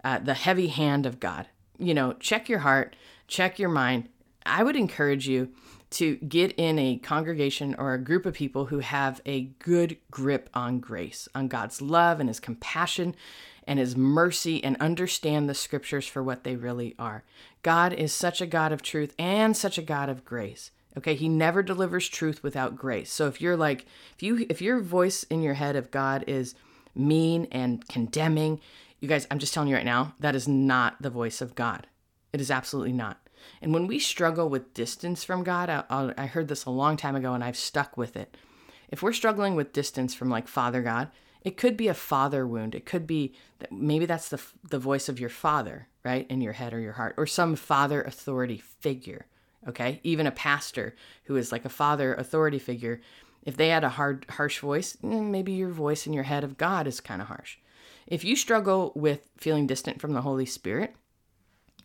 uh, 0.04 0.20
the 0.20 0.34
heavy 0.34 0.68
hand 0.68 1.06
of 1.06 1.20
God, 1.20 1.48
you 1.78 1.94
know, 1.94 2.14
check 2.14 2.50
your 2.50 2.60
heart, 2.60 2.96
check 3.28 3.60
your 3.60 3.70
mind. 3.70 4.10
I 4.46 4.64
would 4.64 4.76
encourage 4.76 5.28
you 5.28 5.50
to 5.92 6.16
get 6.18 6.52
in 6.54 6.80
a 6.80 6.98
congregation 6.98 7.76
or 7.78 7.94
a 7.94 8.00
group 8.04 8.26
of 8.26 8.34
people 8.34 8.66
who 8.66 8.80
have 8.80 9.22
a 9.26 9.44
good 9.60 9.98
grip 10.10 10.50
on 10.54 10.80
grace, 10.80 11.28
on 11.36 11.48
God's 11.48 11.82
love 11.82 12.20
and 12.20 12.30
his 12.30 12.40
compassion 12.40 13.16
and 13.66 13.80
his 13.80 13.96
mercy, 13.96 14.62
and 14.64 14.76
understand 14.80 15.48
the 15.48 15.54
scriptures 15.54 16.08
for 16.08 16.22
what 16.22 16.44
they 16.44 16.56
really 16.56 16.96
are. 16.98 17.24
God 17.62 17.94
is 17.94 18.12
such 18.12 18.42
a 18.42 18.48
God 18.48 18.72
of 18.72 18.82
truth 18.82 19.14
and 19.18 19.56
such 19.56 19.78
a 19.78 19.84
God 19.84 20.10
of 20.10 20.26
grace. 20.26 20.72
Okay, 20.98 21.16
he 21.16 21.30
never 21.30 21.64
delivers 21.64 22.10
truth 22.10 22.44
without 22.44 22.76
grace. 22.76 23.12
So 23.12 23.28
if 23.28 23.40
you're 23.40 23.58
like 23.58 23.86
if 24.16 24.24
you 24.24 24.46
if 24.50 24.62
your 24.62 24.80
voice 24.80 25.24
in 25.24 25.42
your 25.42 25.56
head 25.56 25.76
of 25.76 25.92
God 25.92 26.24
is 26.28 26.56
mean 26.96 27.48
and 27.52 27.88
condemning, 27.88 28.60
you 29.00 29.08
guys, 29.08 29.28
I'm 29.30 29.40
just 29.40 29.54
telling 29.54 29.70
you 29.70 29.76
right 29.76 29.86
now, 29.86 30.16
that 30.20 30.36
is 30.36 30.48
not 30.48 31.02
the 31.02 31.10
voice 31.10 31.42
of 31.42 31.56
God. 31.56 31.88
It 32.32 32.42
is 32.42 32.52
absolutely 32.52 32.94
not. 32.94 33.20
And 33.62 33.74
when 33.74 33.88
we 33.88 34.00
struggle 34.00 34.50
with 34.50 34.74
distance 34.74 35.24
from 35.24 35.44
God, 35.44 35.70
I, 35.70 36.14
I 36.18 36.26
heard 36.28 36.48
this 36.48 36.66
a 36.66 36.70
long 36.70 36.98
time 36.98 37.16
ago 37.16 37.34
and 37.34 37.44
I've 37.44 37.58
stuck 37.58 37.98
with 37.98 38.16
it. 38.16 38.38
If 38.90 39.02
we're 39.02 39.14
struggling 39.14 39.56
with 39.56 39.74
distance 39.74 40.14
from 40.14 40.30
like 40.30 40.48
Father 40.48 40.82
God, 40.82 41.10
it 41.42 41.58
could 41.58 41.76
be 41.76 41.88
a 41.88 41.94
father 41.94 42.48
wound. 42.48 42.74
It 42.74 42.86
could 42.86 43.06
be 43.06 43.34
that 43.60 43.72
maybe 43.72 44.06
that's 44.06 44.30
the 44.30 44.42
the 44.70 44.80
voice 44.80 45.10
of 45.10 45.20
your 45.20 45.30
father, 45.30 45.88
right, 46.04 46.26
in 46.30 46.42
your 46.42 46.54
head 46.54 46.74
or 46.74 46.80
your 46.80 46.94
heart, 46.94 47.16
or 47.18 47.28
some 47.28 47.56
father 47.56 48.02
authority 48.02 48.58
figure. 48.58 49.26
Okay, 49.68 50.00
even 50.04 50.28
a 50.28 50.32
pastor 50.32 50.96
who 51.26 51.36
is 51.36 51.52
like 51.52 51.66
a 51.66 51.70
father 51.70 52.14
authority 52.14 52.60
figure. 52.60 53.02
If 53.46 53.58
they 53.58 53.70
had 53.70 53.84
a 53.84 53.90
hard, 53.90 54.26
harsh 54.30 54.60
voice, 54.60 54.98
maybe 55.02 55.52
your 55.52 55.70
voice 55.70 56.08
in 56.08 56.14
your 56.14 56.24
head 56.24 56.44
of 56.44 56.58
God 56.58 56.88
is 56.88 57.02
kind 57.02 57.22
of 57.22 57.28
harsh. 57.28 57.58
If 58.08 58.24
you 58.24 58.36
struggle 58.36 58.92
with 58.96 59.30
feeling 59.38 59.68
distant 59.68 60.02
from 60.02 60.14
the 60.14 60.22
Holy 60.22 60.46
Spirit, 60.46 60.96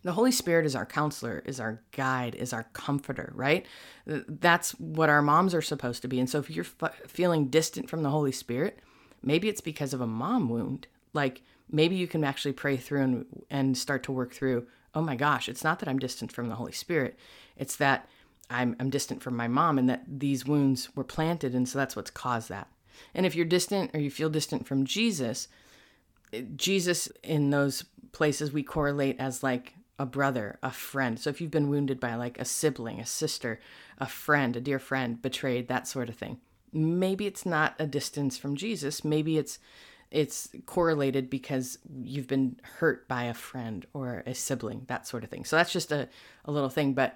the 0.03 0.13
Holy 0.13 0.31
Spirit 0.31 0.65
is 0.65 0.75
our 0.75 0.85
counselor, 0.85 1.43
is 1.45 1.59
our 1.59 1.81
guide, 1.91 2.35
is 2.35 2.53
our 2.53 2.63
comforter, 2.71 3.33
right? 3.35 3.65
That's 4.05 4.71
what 4.79 5.09
our 5.09 5.21
moms 5.21 5.53
are 5.53 5.61
supposed 5.61 6.01
to 6.03 6.07
be. 6.07 6.19
And 6.19 6.29
so 6.29 6.39
if 6.39 6.49
you're 6.49 6.65
f- 6.81 7.01
feeling 7.07 7.47
distant 7.47 7.89
from 7.89 8.03
the 8.03 8.09
Holy 8.09 8.31
Spirit, 8.31 8.79
maybe 9.21 9.49
it's 9.49 9.61
because 9.61 9.93
of 9.93 9.99
a 9.99 10.07
mom 10.07 10.47
wound. 10.47 10.87
Like 11.13 11.41
maybe 11.69 11.95
you 11.95 12.07
can 12.07 12.23
actually 12.23 12.53
pray 12.53 12.77
through 12.77 13.01
and, 13.01 13.25
and 13.49 13.77
start 13.77 14.03
to 14.03 14.13
work 14.13 14.33
through, 14.33 14.67
oh 14.95 15.01
my 15.01 15.15
gosh, 15.15 15.49
it's 15.49 15.63
not 15.63 15.79
that 15.79 15.89
I'm 15.89 15.99
distant 15.99 16.31
from 16.31 16.47
the 16.47 16.55
Holy 16.55 16.71
Spirit. 16.71 17.19
It's 17.57 17.75
that 17.75 18.07
I'm, 18.49 18.75
I'm 18.79 18.89
distant 18.89 19.21
from 19.21 19.35
my 19.35 19.47
mom 19.47 19.77
and 19.77 19.89
that 19.89 20.03
these 20.07 20.45
wounds 20.45 20.95
were 20.95 21.03
planted. 21.03 21.53
And 21.53 21.67
so 21.67 21.77
that's 21.77 21.95
what's 21.95 22.11
caused 22.11 22.49
that. 22.49 22.67
And 23.13 23.25
if 23.25 23.35
you're 23.35 23.45
distant 23.45 23.91
or 23.93 23.99
you 23.99 24.11
feel 24.11 24.29
distant 24.29 24.67
from 24.67 24.85
Jesus, 24.85 25.47
Jesus 26.55 27.07
in 27.23 27.49
those 27.49 27.85
places 28.11 28.51
we 28.51 28.63
correlate 28.63 29.19
as 29.19 29.43
like 29.43 29.75
a 29.97 30.05
brother, 30.05 30.57
a 30.63 30.71
friend. 30.71 31.19
So 31.19 31.29
if 31.29 31.41
you've 31.41 31.51
been 31.51 31.69
wounded 31.69 31.99
by 31.99 32.15
like 32.15 32.39
a 32.39 32.45
sibling, 32.45 32.99
a 32.99 33.05
sister, 33.05 33.59
a 33.97 34.07
friend, 34.07 34.55
a 34.55 34.61
dear 34.61 34.79
friend, 34.79 35.21
betrayed, 35.21 35.67
that 35.67 35.87
sort 35.87 36.09
of 36.09 36.15
thing. 36.15 36.39
Maybe 36.71 37.27
it's 37.27 37.45
not 37.45 37.75
a 37.79 37.85
distance 37.85 38.37
from 38.37 38.55
Jesus. 38.55 39.03
Maybe 39.03 39.37
it's 39.37 39.59
it's 40.11 40.49
correlated 40.65 41.29
because 41.29 41.77
you've 42.01 42.27
been 42.27 42.59
hurt 42.63 43.07
by 43.07 43.25
a 43.25 43.33
friend 43.33 43.85
or 43.93 44.23
a 44.25 44.33
sibling, 44.33 44.85
that 44.87 45.05
sort 45.05 45.23
of 45.23 45.29
thing. 45.29 45.45
So 45.45 45.55
that's 45.55 45.71
just 45.71 45.91
a, 45.91 46.09
a 46.45 46.51
little 46.51 46.69
thing. 46.69 46.93
But 46.93 47.15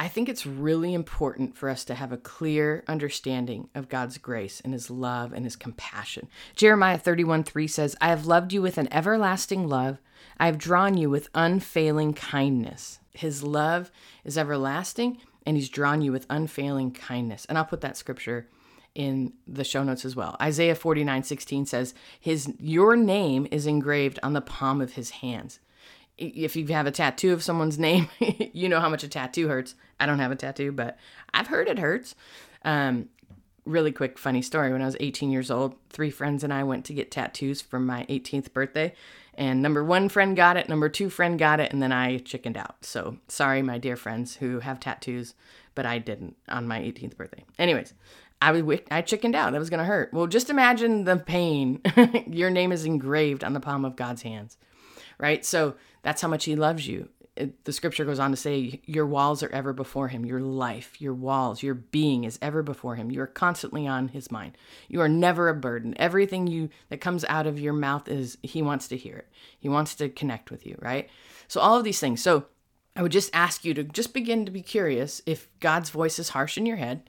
I 0.00 0.08
think 0.08 0.30
it's 0.30 0.46
really 0.46 0.94
important 0.94 1.58
for 1.58 1.68
us 1.68 1.84
to 1.84 1.94
have 1.94 2.10
a 2.10 2.16
clear 2.16 2.84
understanding 2.88 3.68
of 3.74 3.90
God's 3.90 4.16
grace 4.16 4.58
and 4.58 4.72
his 4.72 4.88
love 4.88 5.34
and 5.34 5.44
his 5.44 5.56
compassion. 5.56 6.26
Jeremiah 6.56 6.96
31 6.96 7.44
3 7.44 7.66
says, 7.66 7.94
I 8.00 8.08
have 8.08 8.24
loved 8.24 8.54
you 8.54 8.62
with 8.62 8.78
an 8.78 8.90
everlasting 8.90 9.68
love. 9.68 9.98
I 10.38 10.46
have 10.46 10.56
drawn 10.56 10.96
you 10.96 11.10
with 11.10 11.28
unfailing 11.34 12.14
kindness. 12.14 13.00
His 13.12 13.42
love 13.42 13.90
is 14.24 14.38
everlasting, 14.38 15.18
and 15.44 15.58
he's 15.58 15.68
drawn 15.68 16.00
you 16.00 16.12
with 16.12 16.24
unfailing 16.30 16.92
kindness. 16.92 17.44
And 17.44 17.58
I'll 17.58 17.66
put 17.66 17.82
that 17.82 17.98
scripture 17.98 18.48
in 18.94 19.34
the 19.46 19.64
show 19.64 19.84
notes 19.84 20.06
as 20.06 20.16
well. 20.16 20.34
Isaiah 20.40 20.76
49 20.76 21.24
16 21.24 21.66
says, 21.66 21.92
His 22.18 22.50
your 22.58 22.96
name 22.96 23.46
is 23.50 23.66
engraved 23.66 24.18
on 24.22 24.32
the 24.32 24.40
palm 24.40 24.80
of 24.80 24.94
his 24.94 25.10
hands. 25.10 25.60
If 26.20 26.56
you 26.56 26.66
have 26.68 26.86
a 26.86 26.90
tattoo 26.92 27.32
of 27.32 27.42
someone's 27.42 27.78
name, 27.78 28.08
you 28.20 28.68
know 28.68 28.80
how 28.80 28.88
much 28.88 29.04
a 29.04 29.08
tattoo 29.08 29.48
hurts. 29.48 29.74
I 29.98 30.06
don't 30.06 30.18
have 30.18 30.32
a 30.32 30.36
tattoo, 30.36 30.72
but 30.72 30.98
I've 31.32 31.48
heard 31.48 31.68
it 31.68 31.78
hurts. 31.78 32.14
Um, 32.64 33.08
really 33.64 33.92
quick 33.92 34.18
funny 34.18 34.42
story 34.42 34.72
when 34.72 34.82
i 34.82 34.86
was 34.86 34.96
18 35.00 35.30
years 35.30 35.50
old 35.50 35.74
three 35.90 36.10
friends 36.10 36.42
and 36.42 36.52
i 36.52 36.62
went 36.64 36.84
to 36.84 36.94
get 36.94 37.10
tattoos 37.10 37.60
for 37.60 37.78
my 37.78 38.04
18th 38.08 38.52
birthday 38.52 38.92
and 39.34 39.62
number 39.62 39.84
one 39.84 40.08
friend 40.08 40.34
got 40.34 40.56
it 40.56 40.68
number 40.68 40.88
two 40.88 41.10
friend 41.10 41.38
got 41.38 41.60
it 41.60 41.72
and 41.72 41.82
then 41.82 41.92
i 41.92 42.18
chickened 42.18 42.56
out 42.56 42.76
so 42.84 43.18
sorry 43.28 43.62
my 43.62 43.78
dear 43.78 43.96
friends 43.96 44.36
who 44.36 44.60
have 44.60 44.80
tattoos 44.80 45.34
but 45.74 45.84
i 45.84 45.98
didn't 45.98 46.36
on 46.48 46.66
my 46.66 46.80
18th 46.80 47.16
birthday 47.16 47.44
anyways 47.58 47.94
I 48.42 48.52
was 48.52 48.78
I 48.90 49.02
chickened 49.02 49.34
out. 49.34 49.52
That 49.52 49.58
was 49.58 49.68
gonna 49.68 49.84
hurt. 49.84 50.14
Well, 50.14 50.26
just 50.26 50.48
imagine 50.48 51.04
the 51.04 51.16
pain. 51.16 51.82
Your 52.26 52.50
name 52.50 52.72
is 52.72 52.84
engraved 52.86 53.44
on 53.44 53.52
the 53.52 53.60
palm 53.60 53.84
of 53.84 53.96
God's 53.96 54.22
hands, 54.22 54.56
right? 55.18 55.44
So 55.44 55.74
that's 56.02 56.22
how 56.22 56.28
much 56.28 56.44
He 56.44 56.56
loves 56.56 56.86
you. 56.86 57.08
It, 57.36 57.64
the 57.64 57.72
scripture 57.72 58.04
goes 58.04 58.18
on 58.18 58.30
to 58.30 58.36
say, 58.36 58.80
Your 58.84 59.06
walls 59.06 59.42
are 59.42 59.50
ever 59.50 59.72
before 59.72 60.08
Him. 60.08 60.26
Your 60.26 60.40
life, 60.40 61.00
your 61.00 61.14
walls, 61.14 61.62
your 61.62 61.74
being 61.74 62.24
is 62.24 62.38
ever 62.42 62.62
before 62.62 62.96
Him. 62.96 63.10
You 63.10 63.22
are 63.22 63.26
constantly 63.26 63.86
on 63.86 64.08
His 64.08 64.30
mind. 64.30 64.56
You 64.88 65.00
are 65.00 65.08
never 65.08 65.48
a 65.48 65.54
burden. 65.54 65.94
Everything 65.96 66.46
you 66.46 66.68
that 66.88 67.00
comes 67.00 67.24
out 67.26 67.46
of 67.46 67.60
your 67.60 67.72
mouth 67.72 68.08
is 68.08 68.38
He 68.42 68.62
wants 68.62 68.88
to 68.88 68.96
hear 68.96 69.16
it. 69.16 69.28
He 69.58 69.68
wants 69.68 69.94
to 69.96 70.08
connect 70.08 70.50
with 70.50 70.66
you, 70.66 70.76
right? 70.80 71.08
So 71.48 71.60
all 71.60 71.76
of 71.76 71.84
these 71.84 72.00
things. 72.00 72.22
So 72.22 72.46
I 72.96 73.02
would 73.02 73.12
just 73.12 73.30
ask 73.32 73.64
you 73.64 73.74
to 73.74 73.84
just 73.84 74.12
begin 74.12 74.44
to 74.44 74.50
be 74.50 74.62
curious 74.62 75.22
if 75.26 75.48
God's 75.60 75.90
voice 75.90 76.18
is 76.18 76.30
harsh 76.30 76.58
in 76.58 76.66
your 76.66 76.76
head 76.76 77.08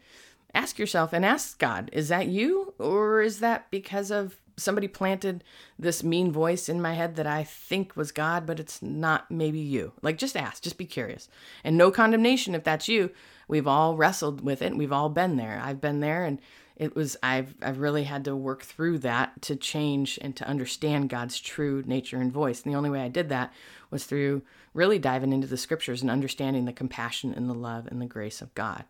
ask 0.54 0.80
yourself 0.80 1.14
and 1.14 1.26
ask 1.26 1.58
God, 1.60 1.90
is 1.94 2.10
that 2.10 2.28
you? 2.28 2.74
Or 2.80 3.22
is 3.22 3.40
that 3.40 3.70
because 3.72 4.12
of 4.12 4.42
somebody 4.62 4.88
planted 4.88 5.44
this 5.78 6.04
mean 6.04 6.32
voice 6.32 6.70
in 6.70 6.82
my 6.82 6.94
head 6.94 7.16
that 7.16 7.28
I 7.28 7.44
think 7.44 7.96
was 7.96 8.12
God, 8.12 8.46
but 8.46 8.60
it's 8.60 8.82
not 8.82 9.30
maybe 9.30 9.60
you? 9.60 9.94
Like, 10.02 10.18
just 10.18 10.38
ask, 10.38 10.64
just 10.64 10.78
be 10.78 10.86
curious. 10.86 11.28
And 11.64 11.78
no 11.78 11.92
condemnation 11.92 12.56
if 12.56 12.64
that's 12.64 12.88
you. 12.88 13.12
We've 13.48 13.68
all 13.68 13.98
wrestled 13.98 14.42
with 14.42 14.62
it. 14.62 14.78
We've 14.78 14.92
all 14.92 15.10
been 15.10 15.38
there. 15.38 15.62
I've 15.64 15.82
been 15.82 16.00
there 16.00 16.24
and 16.24 16.40
it 16.82 16.96
was 16.96 17.16
I've 17.22 17.54
I've 17.62 17.80
really 17.80 18.06
had 18.06 18.26
to 18.26 18.36
work 18.36 18.64
through 18.64 19.00
that 19.00 19.42
to 19.44 19.56
change 19.56 20.18
and 20.22 20.36
to 20.38 20.48
understand 20.48 21.10
God's 21.10 21.40
true 21.40 21.84
nature 21.86 22.18
and 22.18 22.32
voice. 22.32 22.64
And 22.64 22.74
the 22.74 22.78
only 22.78 22.90
way 22.90 23.02
I 23.02 23.08
did 23.08 23.30
that 23.30 23.54
was 23.92 24.06
through 24.06 24.42
really 24.74 24.98
diving 24.98 25.32
into 25.32 25.48
the 25.48 25.58
scriptures 25.58 26.02
and 26.02 26.10
understanding 26.10 26.66
the 26.66 26.74
compassion 26.74 27.34
and 27.36 27.48
the 27.48 27.54
love 27.54 27.88
and 27.88 28.02
the 28.02 28.08
grace 28.08 28.42
of 28.42 28.56
God 28.56 28.86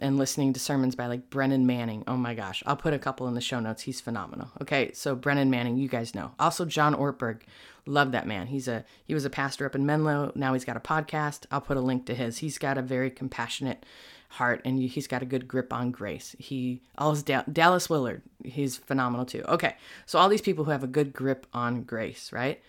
and 0.00 0.18
listening 0.18 0.52
to 0.52 0.60
sermons 0.60 0.94
by 0.94 1.06
like 1.06 1.30
Brennan 1.30 1.66
Manning. 1.66 2.02
Oh 2.08 2.16
my 2.16 2.34
gosh, 2.34 2.62
I'll 2.66 2.76
put 2.76 2.94
a 2.94 2.98
couple 2.98 3.28
in 3.28 3.34
the 3.34 3.40
show 3.40 3.60
notes. 3.60 3.82
He's 3.82 4.00
phenomenal. 4.00 4.50
Okay, 4.62 4.92
so 4.92 5.14
Brennan 5.14 5.50
Manning, 5.50 5.76
you 5.76 5.88
guys 5.88 6.14
know. 6.14 6.32
Also 6.38 6.64
John 6.64 6.94
Ortberg, 6.94 7.42
love 7.86 8.12
that 8.12 8.26
man. 8.26 8.48
He's 8.48 8.66
a 8.66 8.84
he 9.04 9.14
was 9.14 9.24
a 9.24 9.30
pastor 9.30 9.66
up 9.66 9.74
in 9.74 9.86
Menlo. 9.86 10.32
Now 10.34 10.54
he's 10.54 10.64
got 10.64 10.76
a 10.76 10.80
podcast. 10.80 11.46
I'll 11.50 11.60
put 11.60 11.76
a 11.76 11.80
link 11.82 12.06
to 12.06 12.14
his. 12.14 12.38
He's 12.38 12.58
got 12.58 12.78
a 12.78 12.82
very 12.82 13.10
compassionate 13.10 13.84
heart 14.30 14.62
and 14.64 14.78
he's 14.78 15.08
got 15.08 15.22
a 15.22 15.26
good 15.26 15.48
grip 15.48 15.72
on 15.72 15.90
grace. 15.90 16.36
He 16.38 16.80
all 16.96 17.10
his 17.10 17.22
da- 17.22 17.44
Dallas 17.52 17.90
Willard, 17.90 18.22
he's 18.44 18.76
phenomenal 18.76 19.26
too. 19.26 19.42
Okay, 19.48 19.76
so 20.06 20.18
all 20.18 20.28
these 20.28 20.40
people 20.40 20.64
who 20.64 20.70
have 20.70 20.84
a 20.84 20.88
good 20.88 21.12
grip 21.12 21.46
on 21.52 21.82
grace, 21.82 22.32
right? 22.32 22.60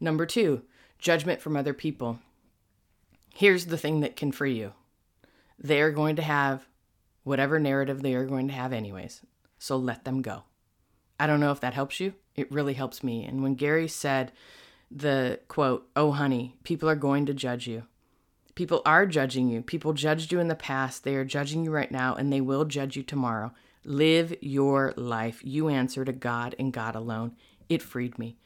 Number 0.00 0.24
two, 0.24 0.62
judgment 0.98 1.40
from 1.40 1.56
other 1.56 1.74
people. 1.74 2.18
Here's 3.34 3.66
the 3.66 3.78
thing 3.78 4.00
that 4.00 4.16
can 4.16 4.32
free 4.32 4.54
you. 4.54 4.72
They're 5.58 5.92
going 5.92 6.16
to 6.16 6.22
have 6.22 6.66
whatever 7.24 7.58
narrative 7.58 8.02
they 8.02 8.14
are 8.14 8.26
going 8.26 8.48
to 8.48 8.54
have, 8.54 8.72
anyways. 8.72 9.22
So 9.58 9.76
let 9.76 10.04
them 10.04 10.22
go. 10.22 10.44
I 11.18 11.26
don't 11.26 11.40
know 11.40 11.52
if 11.52 11.60
that 11.60 11.74
helps 11.74 12.00
you. 12.00 12.14
It 12.34 12.50
really 12.50 12.74
helps 12.74 13.02
me. 13.02 13.24
And 13.24 13.42
when 13.42 13.54
Gary 13.54 13.88
said 13.88 14.32
the 14.90 15.40
quote, 15.48 15.88
Oh, 15.94 16.12
honey, 16.12 16.56
people 16.64 16.88
are 16.88 16.96
going 16.96 17.26
to 17.26 17.34
judge 17.34 17.66
you. 17.66 17.84
People 18.54 18.82
are 18.84 19.06
judging 19.06 19.48
you. 19.48 19.62
People 19.62 19.92
judged 19.92 20.32
you 20.32 20.40
in 20.40 20.48
the 20.48 20.54
past. 20.54 21.04
They 21.04 21.14
are 21.14 21.24
judging 21.24 21.64
you 21.64 21.70
right 21.70 21.90
now, 21.90 22.14
and 22.14 22.32
they 22.32 22.40
will 22.40 22.64
judge 22.64 22.96
you 22.96 23.02
tomorrow. 23.02 23.52
Live 23.84 24.34
your 24.40 24.92
life. 24.96 25.40
You 25.44 25.68
answer 25.68 26.04
to 26.04 26.12
God 26.12 26.54
and 26.58 26.72
God 26.72 26.94
alone. 26.94 27.36
It 27.68 27.82
freed 27.82 28.18
me. 28.18 28.36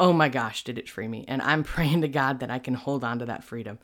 Oh 0.00 0.12
my 0.12 0.28
gosh, 0.28 0.62
did 0.62 0.78
it 0.78 0.88
free 0.88 1.08
me. 1.08 1.24
And 1.26 1.42
I'm 1.42 1.64
praying 1.74 2.02
to 2.02 2.08
God 2.08 2.40
that 2.40 2.50
I 2.50 2.58
can 2.58 2.74
hold 2.74 3.02
on 3.02 3.18
to 3.18 3.26
that 3.26 3.44
freedom. 3.44 3.78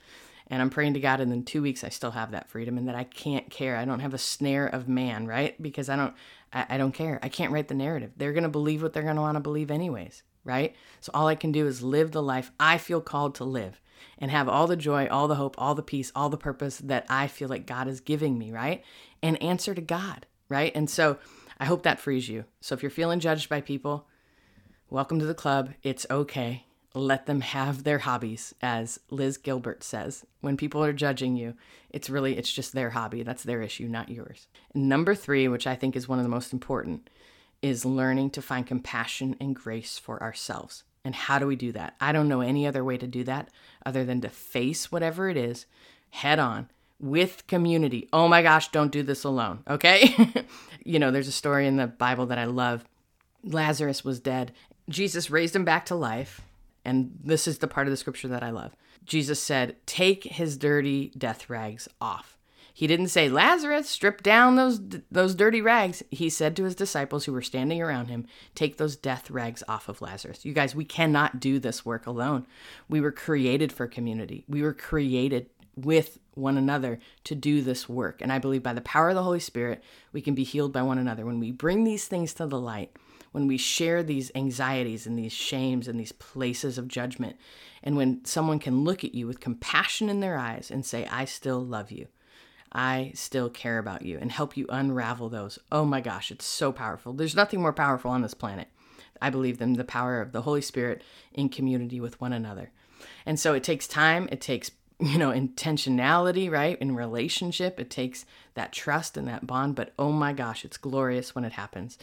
And 0.48 0.60
I'm 0.60 0.70
praying 0.70 0.94
to 0.94 1.00
God, 1.00 1.20
and 1.20 1.32
in 1.32 1.44
two 1.44 1.62
weeks 1.62 1.84
I 1.84 1.88
still 1.88 2.10
have 2.10 2.32
that 2.32 2.50
freedom, 2.50 2.76
and 2.76 2.88
that 2.88 2.94
I 2.94 3.04
can't 3.04 3.50
care. 3.50 3.76
I 3.76 3.84
don't 3.84 4.00
have 4.00 4.14
a 4.14 4.18
snare 4.18 4.66
of 4.66 4.88
man, 4.88 5.26
right? 5.26 5.60
Because 5.60 5.88
I 5.88 5.96
don't, 5.96 6.14
I, 6.52 6.66
I 6.70 6.76
don't 6.78 6.92
care. 6.92 7.18
I 7.22 7.28
can't 7.28 7.52
write 7.52 7.68
the 7.68 7.74
narrative. 7.74 8.12
They're 8.16 8.32
gonna 8.32 8.48
believe 8.48 8.82
what 8.82 8.92
they're 8.92 9.02
gonna 9.02 9.22
want 9.22 9.36
to 9.36 9.40
believe, 9.40 9.70
anyways, 9.70 10.22
right? 10.44 10.74
So 11.00 11.10
all 11.14 11.28
I 11.28 11.34
can 11.34 11.50
do 11.50 11.66
is 11.66 11.82
live 11.82 12.12
the 12.12 12.22
life 12.22 12.52
I 12.60 12.76
feel 12.76 13.00
called 13.00 13.34
to 13.36 13.44
live, 13.44 13.80
and 14.18 14.30
have 14.30 14.48
all 14.48 14.66
the 14.66 14.76
joy, 14.76 15.06
all 15.06 15.28
the 15.28 15.36
hope, 15.36 15.54
all 15.56 15.74
the 15.74 15.82
peace, 15.82 16.12
all 16.14 16.28
the 16.28 16.36
purpose 16.36 16.78
that 16.78 17.06
I 17.08 17.26
feel 17.26 17.48
like 17.48 17.66
God 17.66 17.88
is 17.88 18.00
giving 18.00 18.38
me, 18.38 18.52
right? 18.52 18.84
And 19.22 19.42
answer 19.42 19.74
to 19.74 19.80
God, 19.80 20.26
right? 20.50 20.72
And 20.74 20.90
so 20.90 21.18
I 21.58 21.64
hope 21.64 21.84
that 21.84 22.00
frees 22.00 22.28
you. 22.28 22.44
So 22.60 22.74
if 22.74 22.82
you're 22.82 22.90
feeling 22.90 23.20
judged 23.20 23.48
by 23.48 23.62
people, 23.62 24.06
welcome 24.90 25.18
to 25.20 25.26
the 25.26 25.34
club. 25.34 25.70
It's 25.82 26.06
okay 26.10 26.66
let 26.94 27.26
them 27.26 27.40
have 27.40 27.82
their 27.82 27.98
hobbies 27.98 28.54
as 28.62 29.00
liz 29.10 29.36
gilbert 29.36 29.82
says. 29.82 30.24
When 30.40 30.56
people 30.56 30.82
are 30.84 30.92
judging 30.92 31.36
you 31.36 31.54
it's 31.90 32.08
really 32.08 32.36
it's 32.38 32.52
just 32.52 32.72
their 32.72 32.90
hobby. 32.90 33.22
That's 33.22 33.42
their 33.42 33.62
issue 33.62 33.88
not 33.88 34.08
yours. 34.08 34.46
And 34.72 34.88
number 34.88 35.14
three 35.14 35.48
which 35.48 35.66
i 35.66 35.74
think 35.74 35.96
is 35.96 36.08
one 36.08 36.18
of 36.18 36.24
the 36.24 36.28
most 36.28 36.52
important 36.52 37.10
is 37.62 37.84
learning 37.84 38.30
to 38.30 38.42
find 38.42 38.66
compassion 38.66 39.36
and 39.40 39.56
grace 39.56 39.98
for 39.98 40.22
ourselves. 40.22 40.84
And 41.04 41.14
how 41.14 41.38
do 41.38 41.46
we 41.46 41.56
do 41.56 41.72
that? 41.72 41.94
I 42.00 42.12
don't 42.12 42.28
know 42.28 42.40
any 42.40 42.66
other 42.66 42.84
way 42.84 42.96
to 42.96 43.06
do 43.06 43.24
that 43.24 43.48
other 43.84 44.04
than 44.04 44.20
to 44.20 44.28
face 44.28 44.92
whatever 44.92 45.28
it 45.28 45.36
is 45.36 45.66
head 46.10 46.38
on 46.38 46.70
with 47.00 47.46
community. 47.48 48.08
Oh 48.12 48.28
my 48.28 48.40
gosh 48.40 48.68
don't 48.70 48.92
do 48.92 49.02
this 49.02 49.24
alone 49.24 49.64
okay? 49.68 50.14
You 50.86 50.98
know 50.98 51.10
there's 51.10 51.28
a 51.28 51.32
story 51.32 51.66
in 51.66 51.78
the 51.78 51.86
bible 51.86 52.26
that 52.26 52.38
i 52.38 52.44
love. 52.44 52.84
Lazarus 53.42 54.04
was 54.04 54.20
dead. 54.20 54.52
Jesus 54.88 55.30
raised 55.30 55.56
him 55.56 55.64
back 55.64 55.86
to 55.86 55.94
life 55.94 56.42
and 56.84 57.18
this 57.22 57.46
is 57.48 57.58
the 57.58 57.68
part 57.68 57.86
of 57.86 57.90
the 57.90 57.96
scripture 57.96 58.28
that 58.28 58.42
I 58.42 58.50
love. 58.50 58.76
Jesus 59.04 59.42
said, 59.42 59.76
Take 59.86 60.24
his 60.24 60.56
dirty 60.56 61.12
death 61.16 61.48
rags 61.48 61.88
off. 62.00 62.38
He 62.76 62.88
didn't 62.88 63.08
say, 63.08 63.28
Lazarus, 63.28 63.88
strip 63.88 64.20
down 64.20 64.56
those, 64.56 64.80
those 65.08 65.36
dirty 65.36 65.60
rags. 65.60 66.02
He 66.10 66.28
said 66.28 66.56
to 66.56 66.64
his 66.64 66.74
disciples 66.74 67.24
who 67.24 67.32
were 67.32 67.40
standing 67.40 67.80
around 67.80 68.08
him, 68.08 68.26
Take 68.56 68.78
those 68.78 68.96
death 68.96 69.30
rags 69.30 69.62
off 69.68 69.88
of 69.88 70.02
Lazarus. 70.02 70.44
You 70.44 70.52
guys, 70.52 70.74
we 70.74 70.84
cannot 70.84 71.38
do 71.38 71.60
this 71.60 71.86
work 71.86 72.04
alone. 72.06 72.46
We 72.88 73.00
were 73.00 73.12
created 73.12 73.72
for 73.72 73.86
community, 73.86 74.44
we 74.48 74.62
were 74.62 74.74
created 74.74 75.48
with 75.76 76.18
one 76.34 76.56
another 76.56 76.98
to 77.24 77.34
do 77.34 77.62
this 77.62 77.88
work. 77.88 78.20
And 78.20 78.32
I 78.32 78.38
believe 78.38 78.62
by 78.62 78.72
the 78.72 78.80
power 78.80 79.10
of 79.10 79.14
the 79.14 79.22
Holy 79.22 79.40
Spirit, 79.40 79.82
we 80.12 80.20
can 80.20 80.34
be 80.34 80.44
healed 80.44 80.72
by 80.72 80.82
one 80.82 80.98
another. 80.98 81.24
When 81.24 81.40
we 81.40 81.52
bring 81.52 81.84
these 81.84 82.06
things 82.06 82.34
to 82.34 82.46
the 82.46 82.58
light, 82.60 82.96
when 83.32 83.46
we 83.46 83.56
share 83.56 84.02
these 84.02 84.30
anxieties 84.34 85.06
and 85.06 85.18
these 85.18 85.32
shames 85.32 85.88
and 85.88 85.98
these 85.98 86.12
places 86.12 86.78
of 86.78 86.88
judgment, 86.88 87.36
and 87.82 87.96
when 87.96 88.24
someone 88.24 88.58
can 88.58 88.84
look 88.84 89.04
at 89.04 89.14
you 89.14 89.26
with 89.26 89.40
compassion 89.40 90.08
in 90.08 90.20
their 90.20 90.38
eyes 90.38 90.70
and 90.70 90.86
say, 90.86 91.06
I 91.06 91.24
still 91.24 91.64
love 91.64 91.90
you. 91.90 92.06
I 92.72 93.12
still 93.14 93.50
care 93.50 93.78
about 93.78 94.02
you 94.02 94.18
and 94.20 94.32
help 94.32 94.56
you 94.56 94.66
unravel 94.68 95.28
those. 95.28 95.58
Oh 95.70 95.84
my 95.84 96.00
gosh, 96.00 96.30
it's 96.30 96.44
so 96.44 96.72
powerful. 96.72 97.12
There's 97.12 97.36
nothing 97.36 97.60
more 97.60 97.72
powerful 97.72 98.10
on 98.10 98.22
this 98.22 98.34
planet, 98.34 98.68
I 99.22 99.30
believe, 99.30 99.58
than 99.58 99.74
the 99.74 99.84
power 99.84 100.20
of 100.20 100.32
the 100.32 100.42
Holy 100.42 100.62
Spirit 100.62 101.02
in 101.32 101.48
community 101.48 102.00
with 102.00 102.20
one 102.20 102.32
another. 102.32 102.72
And 103.26 103.38
so 103.38 103.54
it 103.54 103.62
takes 103.62 103.86
time, 103.86 104.28
it 104.32 104.40
takes 104.40 104.70
you 105.04 105.18
know 105.18 105.30
intentionality 105.30 106.50
right 106.50 106.78
in 106.80 106.94
relationship 106.94 107.78
it 107.78 107.90
takes 107.90 108.24
that 108.54 108.72
trust 108.72 109.16
and 109.16 109.28
that 109.28 109.46
bond 109.46 109.74
but 109.74 109.92
oh 109.98 110.12
my 110.12 110.32
gosh 110.32 110.64
it's 110.64 110.76
glorious 110.76 111.34
when 111.34 111.44
it 111.44 111.52
happens 111.52 111.98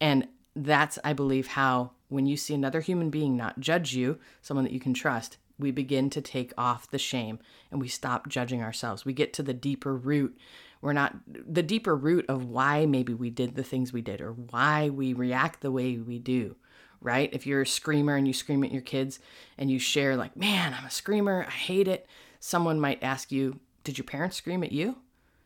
and 0.00 0.26
that's, 0.54 0.98
I 1.02 1.12
believe, 1.12 1.46
how 1.48 1.92
when 2.08 2.26
you 2.26 2.36
see 2.36 2.54
another 2.54 2.80
human 2.80 3.08
being 3.08 3.36
not 3.36 3.60
judge 3.60 3.94
you, 3.94 4.18
someone 4.42 4.64
that 4.64 4.72
you 4.72 4.80
can 4.80 4.94
trust, 4.94 5.38
we 5.58 5.70
begin 5.70 6.10
to 6.10 6.20
take 6.20 6.52
off 6.58 6.90
the 6.90 6.98
shame 6.98 7.38
and 7.70 7.80
we 7.80 7.88
stop 7.88 8.28
judging 8.28 8.62
ourselves. 8.62 9.04
We 9.04 9.12
get 9.12 9.32
to 9.34 9.42
the 9.42 9.54
deeper 9.54 9.94
root. 9.94 10.36
We're 10.80 10.92
not 10.92 11.14
the 11.26 11.62
deeper 11.62 11.94
root 11.94 12.26
of 12.28 12.44
why 12.44 12.86
maybe 12.86 13.14
we 13.14 13.30
did 13.30 13.54
the 13.54 13.62
things 13.62 13.92
we 13.92 14.02
did 14.02 14.20
or 14.20 14.32
why 14.32 14.88
we 14.90 15.12
react 15.12 15.60
the 15.60 15.70
way 15.70 15.96
we 15.96 16.18
do, 16.18 16.56
right? 17.00 17.30
If 17.32 17.46
you're 17.46 17.62
a 17.62 17.66
screamer 17.66 18.16
and 18.16 18.26
you 18.26 18.34
scream 18.34 18.64
at 18.64 18.72
your 18.72 18.82
kids 18.82 19.20
and 19.56 19.70
you 19.70 19.78
share, 19.78 20.16
like, 20.16 20.36
man, 20.36 20.74
I'm 20.74 20.84
a 20.84 20.90
screamer, 20.90 21.44
I 21.46 21.52
hate 21.52 21.86
it, 21.86 22.08
someone 22.42 22.80
might 22.80 23.02
ask 23.02 23.30
you, 23.30 23.60
Did 23.84 23.96
your 23.96 24.04
parents 24.04 24.36
scream 24.36 24.64
at 24.64 24.72
you? 24.72 24.96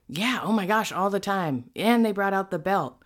Yeah, 0.08 0.40
oh 0.42 0.52
my 0.52 0.66
gosh, 0.66 0.92
all 0.92 1.10
the 1.10 1.20
time. 1.20 1.70
And 1.76 2.04
they 2.04 2.12
brought 2.12 2.34
out 2.34 2.50
the 2.50 2.58
belt. 2.58 2.98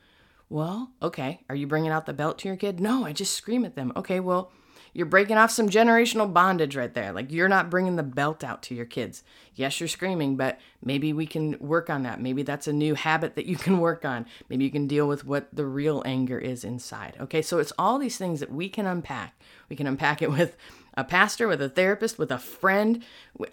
Well, 0.48 0.92
okay. 1.03 1.40
Are 1.48 1.55
you 1.55 1.66
bringing 1.66 1.90
out 1.90 2.07
the 2.07 2.12
belt 2.12 2.38
to 2.40 2.48
your 2.48 2.57
kid? 2.57 2.81
No, 2.81 3.05
I 3.05 3.12
just 3.12 3.35
scream 3.35 3.64
at 3.64 3.76
them. 3.76 3.92
Okay, 3.96 4.20
well, 4.20 4.53
you're 4.92 5.07
breaking 5.07 5.37
off 5.37 5.50
some 5.50 5.68
generational 5.68 6.33
bondage 6.33 6.76
right 6.76 6.92
there. 6.92 7.12
Like 7.12 7.31
you're 7.31 7.48
not 7.48 7.70
bringing 7.70 7.96
the 7.96 8.03
belt 8.03 8.42
out 8.42 8.62
to 8.64 8.74
your 8.74 8.85
kids. 8.85 9.22
Yes, 9.55 9.81
you're 9.81 9.88
screaming, 9.88 10.37
but 10.37 10.59
maybe 10.83 11.12
we 11.12 11.26
can 11.26 11.57
work 11.61 11.90
on 11.90 12.03
that. 12.03 12.20
Maybe 12.20 12.42
that's 12.42 12.66
a 12.66 12.72
new 12.72 12.94
habit 12.94 13.37
that 13.37 13.46
you 13.46 13.57
can 13.57 13.79
work 13.79 14.05
on. 14.05 14.26
Maybe 14.48 14.64
you 14.64 14.70
can 14.70 14.87
deal 14.87 15.07
with 15.07 15.24
what 15.24 15.48
the 15.53 15.66
real 15.66 16.03
anger 16.05 16.38
is 16.38 16.64
inside. 16.64 17.16
Okay, 17.20 17.42
so 17.42 17.59
it's 17.59 17.72
all 17.79 17.98
these 17.98 18.18
things 18.18 18.40
that 18.40 18.53
we 18.53 18.68
can 18.68 18.87
unpack. 18.87 19.40
We 19.68 19.76
can 19.76 19.87
unpack 19.87 20.22
it 20.22 20.31
with 20.31 20.57
a 20.94 21.05
pastor, 21.05 21.48
with 21.48 21.62
a 21.62 21.68
therapist, 21.68 22.18
with 22.18 22.31
a 22.31 22.38
friend. 22.38 23.03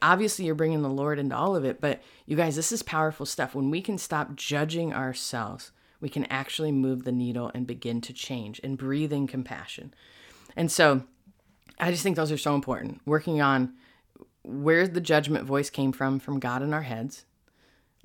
Obviously, 0.02 0.45
you're 0.45 0.56
bringing 0.56 0.82
the 0.82 0.89
Lord 0.89 1.19
into 1.19 1.36
all 1.36 1.56
of 1.56 1.65
it, 1.65 1.80
but 1.80 2.02
you 2.26 2.36
guys, 2.36 2.56
this 2.56 2.71
is 2.71 2.84
powerful 2.84 3.26
stuff. 3.26 3.56
When 3.56 3.69
we 3.69 3.82
can 3.82 3.97
stop 3.97 4.36
judging 4.36 4.93
ourselves, 4.93 5.71
we 6.00 6.10
can 6.10 6.26
actually 6.26 6.71
move 6.71 7.04
the 7.04 7.12
needle 7.12 7.52
and 7.54 7.65
begin 7.65 8.02
to 8.02 8.13
change 8.13 8.60
and 8.63 8.78
breathing 8.78 9.28
compassion. 9.28 9.93
And 10.56 10.71
so, 10.71 11.04
I 11.80 11.91
just 11.91 12.04
think 12.04 12.15
those 12.15 12.32
are 12.32 12.38
so 12.38 12.56
important. 12.56 13.02
Working 13.06 13.41
on 13.41 13.73
where 14.43 14.88
the 14.88 15.02
judgment 15.02 15.45
voice 15.45 15.69
came 15.69 15.91
from, 15.91 16.19
from 16.19 16.39
God 16.39 16.63
in 16.63 16.73
our 16.73 16.84
heads, 16.84 17.26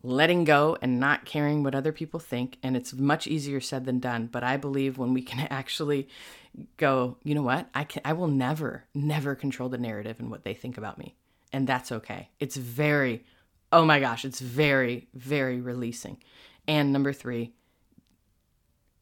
letting 0.03 0.45
go 0.45 0.77
and 0.83 0.99
not 0.99 1.25
caring 1.25 1.63
what 1.63 1.75
other 1.75 1.93
people 1.93 2.21
think. 2.21 2.59
And 2.63 2.77
it's 2.77 2.93
much 2.93 3.27
easier 3.27 3.61
said 3.61 3.85
than 3.85 4.01
done. 4.01 4.27
But 4.27 4.43
I 4.43 4.57
believe 4.57 4.99
when 4.99 5.15
we 5.15 5.23
can 5.23 5.47
actually 5.51 6.09
go, 6.77 7.17
you 7.23 7.35
know 7.35 7.43
what? 7.43 7.69
I 7.75 7.85
can 7.85 8.03
I 8.05 8.13
will 8.13 8.29
never, 8.29 8.85
never 8.95 9.35
control 9.35 9.69
the 9.69 9.79
narrative 9.79 10.19
and 10.19 10.31
what 10.31 10.45
they 10.45 10.55
think 10.55 10.79
about 10.79 10.99
me. 10.99 11.17
And 11.53 11.67
that's 11.67 11.93
okay. 11.93 12.31
It's 12.41 12.57
very, 12.57 13.25
oh 13.71 13.85
my 13.85 14.01
gosh, 14.01 14.25
it's 14.25 14.41
very, 14.41 15.09
very 15.15 15.61
releasing. 15.61 16.19
And 16.67 16.93
number 16.93 17.13
three, 17.13 17.53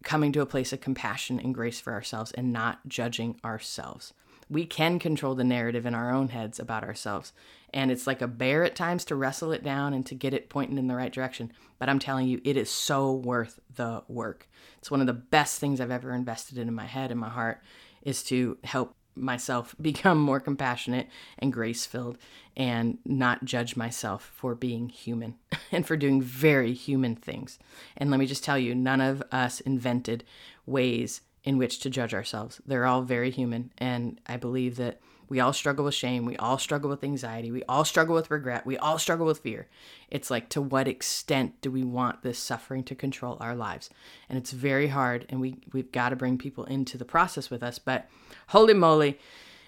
coming 0.02 0.32
to 0.32 0.40
a 0.40 0.46
place 0.46 0.72
of 0.72 0.80
compassion 0.80 1.38
and 1.38 1.54
grace 1.54 1.80
for 1.80 1.92
ourselves 1.92 2.32
and 2.32 2.52
not 2.52 2.88
judging 2.88 3.38
ourselves 3.44 4.14
we 4.50 4.66
can 4.66 4.98
control 4.98 5.36
the 5.36 5.44
narrative 5.44 5.86
in 5.86 5.94
our 5.94 6.10
own 6.10 6.28
heads 6.28 6.58
about 6.58 6.82
ourselves. 6.82 7.32
And 7.72 7.92
it's 7.92 8.06
like 8.06 8.20
a 8.20 8.26
bear 8.26 8.64
at 8.64 8.74
times 8.74 9.04
to 9.06 9.14
wrestle 9.14 9.52
it 9.52 9.62
down 9.62 9.94
and 9.94 10.04
to 10.06 10.14
get 10.16 10.34
it 10.34 10.50
pointing 10.50 10.76
in 10.76 10.88
the 10.88 10.96
right 10.96 11.12
direction. 11.12 11.52
But 11.78 11.88
I'm 11.88 12.00
telling 12.00 12.26
you, 12.26 12.40
it 12.44 12.56
is 12.56 12.68
so 12.68 13.12
worth 13.12 13.60
the 13.76 14.02
work. 14.08 14.48
It's 14.78 14.90
one 14.90 15.00
of 15.00 15.06
the 15.06 15.12
best 15.12 15.60
things 15.60 15.80
I've 15.80 15.92
ever 15.92 16.12
invested 16.12 16.58
in 16.58 16.66
in 16.66 16.74
my 16.74 16.86
head 16.86 17.12
and 17.12 17.20
my 17.20 17.28
heart 17.28 17.62
is 18.02 18.24
to 18.24 18.58
help 18.64 18.96
myself 19.14 19.76
become 19.80 20.18
more 20.18 20.40
compassionate 20.40 21.08
and 21.38 21.52
grace 21.52 21.86
filled 21.86 22.18
and 22.56 22.98
not 23.04 23.44
judge 23.44 23.76
myself 23.76 24.32
for 24.34 24.56
being 24.56 24.88
human 24.88 25.36
and 25.72 25.86
for 25.86 25.96
doing 25.96 26.20
very 26.20 26.72
human 26.72 27.14
things. 27.14 27.60
And 27.96 28.10
let 28.10 28.18
me 28.18 28.26
just 28.26 28.42
tell 28.42 28.58
you, 28.58 28.74
none 28.74 29.00
of 29.00 29.22
us 29.30 29.60
invented 29.60 30.24
ways 30.66 31.20
in 31.50 31.58
which 31.58 31.80
to 31.80 31.90
judge 31.90 32.14
ourselves. 32.14 32.60
They're 32.64 32.86
all 32.86 33.02
very 33.02 33.32
human. 33.32 33.72
And 33.76 34.20
I 34.24 34.36
believe 34.36 34.76
that 34.76 35.00
we 35.28 35.40
all 35.40 35.52
struggle 35.52 35.84
with 35.84 35.96
shame. 35.96 36.24
We 36.24 36.36
all 36.36 36.58
struggle 36.58 36.88
with 36.88 37.02
anxiety. 37.02 37.50
We 37.50 37.64
all 37.64 37.84
struggle 37.84 38.14
with 38.14 38.30
regret. 38.30 38.64
We 38.64 38.78
all 38.78 39.00
struggle 39.00 39.26
with 39.26 39.40
fear. 39.40 39.66
It's 40.10 40.30
like, 40.30 40.48
to 40.50 40.62
what 40.62 40.86
extent 40.86 41.60
do 41.60 41.72
we 41.72 41.82
want 41.82 42.22
this 42.22 42.38
suffering 42.38 42.84
to 42.84 42.94
control 42.94 43.36
our 43.40 43.56
lives? 43.56 43.90
And 44.28 44.38
it's 44.38 44.52
very 44.52 44.86
hard. 44.86 45.26
And 45.28 45.40
we, 45.40 45.56
we've 45.72 45.90
got 45.90 46.10
to 46.10 46.16
bring 46.16 46.38
people 46.38 46.66
into 46.66 46.96
the 46.96 47.04
process 47.04 47.50
with 47.50 47.64
us. 47.64 47.80
But 47.80 48.08
holy 48.46 48.74
moly, 48.74 49.18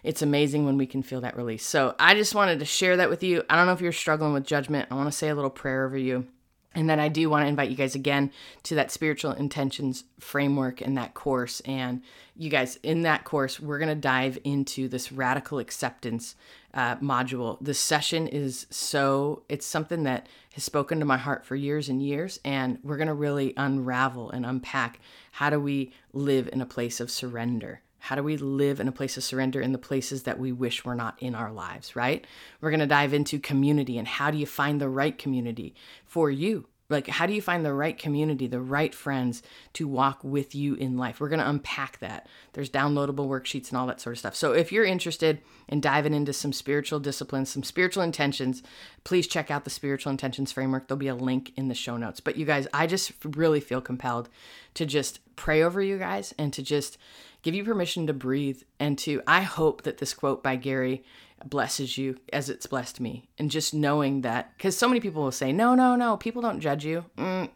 it's 0.04 0.22
amazing 0.22 0.64
when 0.64 0.78
we 0.78 0.86
can 0.86 1.02
feel 1.02 1.20
that 1.22 1.36
release. 1.36 1.66
So 1.66 1.96
I 1.98 2.14
just 2.14 2.32
wanted 2.32 2.60
to 2.60 2.64
share 2.64 2.96
that 2.98 3.10
with 3.10 3.24
you. 3.24 3.42
I 3.50 3.56
don't 3.56 3.66
know 3.66 3.72
if 3.72 3.80
you're 3.80 3.90
struggling 3.90 4.34
with 4.34 4.46
judgment. 4.46 4.86
I 4.88 4.94
want 4.94 5.08
to 5.08 5.18
say 5.18 5.30
a 5.30 5.34
little 5.34 5.50
prayer 5.50 5.84
over 5.84 5.98
you. 5.98 6.28
And 6.74 6.88
then 6.88 6.98
I 6.98 7.08
do 7.08 7.28
want 7.28 7.44
to 7.44 7.48
invite 7.48 7.70
you 7.70 7.76
guys 7.76 7.94
again 7.94 8.30
to 8.64 8.74
that 8.76 8.90
spiritual 8.90 9.32
intentions 9.32 10.04
framework 10.18 10.80
and 10.80 10.96
that 10.96 11.14
course. 11.14 11.60
And 11.60 12.02
you 12.36 12.48
guys, 12.48 12.78
in 12.82 13.02
that 13.02 13.24
course, 13.24 13.60
we're 13.60 13.78
going 13.78 13.88
to 13.88 13.94
dive 13.94 14.38
into 14.44 14.88
this 14.88 15.12
radical 15.12 15.58
acceptance 15.58 16.34
uh, 16.72 16.96
module. 16.96 17.58
This 17.60 17.78
session 17.78 18.26
is 18.26 18.66
so, 18.70 19.42
it's 19.48 19.66
something 19.66 20.04
that 20.04 20.28
has 20.54 20.64
spoken 20.64 20.98
to 21.00 21.04
my 21.04 21.18
heart 21.18 21.44
for 21.44 21.56
years 21.56 21.88
and 21.88 22.02
years. 22.02 22.40
And 22.44 22.78
we're 22.82 22.96
going 22.96 23.08
to 23.08 23.14
really 23.14 23.52
unravel 23.56 24.30
and 24.30 24.46
unpack 24.46 25.00
how 25.32 25.50
do 25.50 25.60
we 25.60 25.92
live 26.12 26.48
in 26.52 26.62
a 26.62 26.66
place 26.66 27.00
of 27.00 27.10
surrender 27.10 27.82
how 28.02 28.16
do 28.16 28.22
we 28.24 28.36
live 28.36 28.80
in 28.80 28.88
a 28.88 28.92
place 28.92 29.16
of 29.16 29.22
surrender 29.22 29.60
in 29.60 29.70
the 29.70 29.78
places 29.78 30.24
that 30.24 30.36
we 30.36 30.50
wish 30.50 30.84
were 30.84 30.96
not 30.96 31.14
in 31.22 31.36
our 31.36 31.52
lives, 31.52 31.94
right? 31.94 32.26
We're 32.60 32.70
going 32.70 32.80
to 32.80 32.86
dive 32.86 33.14
into 33.14 33.38
community 33.38 33.96
and 33.96 34.08
how 34.08 34.32
do 34.32 34.38
you 34.38 34.46
find 34.46 34.80
the 34.80 34.88
right 34.88 35.16
community 35.16 35.76
for 36.04 36.28
you? 36.28 36.66
Like, 36.88 37.06
how 37.06 37.26
do 37.26 37.32
you 37.32 37.40
find 37.40 37.64
the 37.64 37.72
right 37.72 37.96
community, 37.96 38.48
the 38.48 38.60
right 38.60 38.92
friends 38.92 39.40
to 39.74 39.86
walk 39.86 40.18
with 40.24 40.52
you 40.52 40.74
in 40.74 40.98
life? 40.98 41.20
We're 41.20 41.28
going 41.28 41.38
to 41.40 41.48
unpack 41.48 42.00
that. 42.00 42.26
There's 42.54 42.68
downloadable 42.68 43.28
worksheets 43.28 43.68
and 43.68 43.78
all 43.78 43.86
that 43.86 44.00
sort 44.00 44.14
of 44.14 44.18
stuff. 44.18 44.34
So, 44.34 44.52
if 44.52 44.72
you're 44.72 44.84
interested 44.84 45.40
in 45.68 45.80
diving 45.80 46.12
into 46.12 46.32
some 46.32 46.52
spiritual 46.52 46.98
disciplines, 46.98 47.50
some 47.50 47.62
spiritual 47.62 48.02
intentions, 48.02 48.64
please 49.04 49.28
check 49.28 49.48
out 49.48 49.62
the 49.62 49.70
spiritual 49.70 50.10
intentions 50.10 50.50
framework. 50.50 50.88
There'll 50.88 50.98
be 50.98 51.06
a 51.06 51.14
link 51.14 51.52
in 51.56 51.68
the 51.68 51.74
show 51.74 51.96
notes. 51.96 52.18
But, 52.18 52.36
you 52.36 52.44
guys, 52.44 52.66
I 52.74 52.88
just 52.88 53.12
really 53.24 53.60
feel 53.60 53.80
compelled 53.80 54.28
to 54.74 54.84
just 54.84 55.20
pray 55.36 55.62
over 55.62 55.80
you 55.80 55.98
guys 55.98 56.34
and 56.36 56.52
to 56.52 56.62
just 56.62 56.98
give 57.42 57.54
you 57.54 57.64
permission 57.64 58.06
to 58.06 58.12
breathe 58.12 58.62
and 58.78 58.98
to 59.00 59.22
I 59.26 59.42
hope 59.42 59.82
that 59.82 59.98
this 59.98 60.14
quote 60.14 60.42
by 60.42 60.56
Gary 60.56 61.04
blesses 61.44 61.98
you 61.98 62.18
as 62.32 62.48
it's 62.48 62.66
blessed 62.66 63.00
me. 63.00 63.28
And 63.38 63.50
just 63.50 63.74
knowing 63.74 64.22
that 64.22 64.56
cuz 64.58 64.76
so 64.76 64.88
many 64.88 65.00
people 65.00 65.22
will 65.22 65.32
say, 65.32 65.52
"No, 65.52 65.74
no, 65.74 65.96
no, 65.96 66.16
people 66.16 66.42
don't 66.42 66.60
judge 66.60 66.84
you." 66.84 67.04
Mm, 67.18 67.50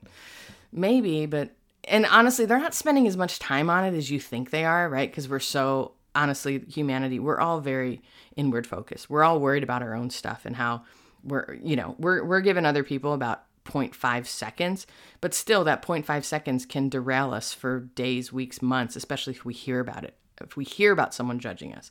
maybe, 0.72 1.27
but 1.27 1.55
and 1.85 2.05
honestly, 2.07 2.46
they're 2.46 2.59
not 2.59 2.75
spending 2.75 3.07
as 3.07 3.16
much 3.16 3.38
time 3.38 3.70
on 3.70 3.85
it 3.85 3.96
as 3.96 4.11
you 4.11 4.18
think 4.18 4.51
they 4.51 4.64
are, 4.64 4.88
right? 4.88 5.12
Cuz 5.12 5.29
we're 5.29 5.38
so 5.38 5.92
honestly, 6.16 6.64
humanity, 6.68 7.20
we're 7.20 7.38
all 7.38 7.61
very 7.61 8.03
inward 8.35 8.66
focused. 8.66 9.09
We're 9.09 9.22
all 9.22 9.38
worried 9.38 9.62
about 9.62 9.83
our 9.83 9.94
own 9.94 10.11
stuff 10.11 10.46
and 10.46 10.57
how 10.57 10.83
we're, 11.22 11.55
you 11.62 11.77
know, 11.77 11.94
we're 11.99 12.25
we're 12.25 12.40
giving 12.40 12.64
other 12.64 12.83
people 12.83 13.12
about 13.12 13.44
0.5 13.66 14.26
seconds, 14.26 14.87
but 15.20 15.35
still 15.35 15.64
that 15.64 15.83
0.5 15.83 16.24
seconds 16.24 16.64
can 16.64 16.88
derail 16.88 17.33
us 17.33 17.52
for 17.52 17.81
days, 17.81 18.33
weeks, 18.33 18.62
months, 18.62 18.96
especially 18.96 19.35
if 19.35 19.44
we 19.44 19.55
hear 19.55 19.81
about 19.81 20.05
it, 20.05 20.14
if 20.40 20.57
we 20.57 20.64
hear 20.64 20.92
about 20.92 21.14
someone 21.14 21.38
judging 21.38 21.74
us. 21.74 21.90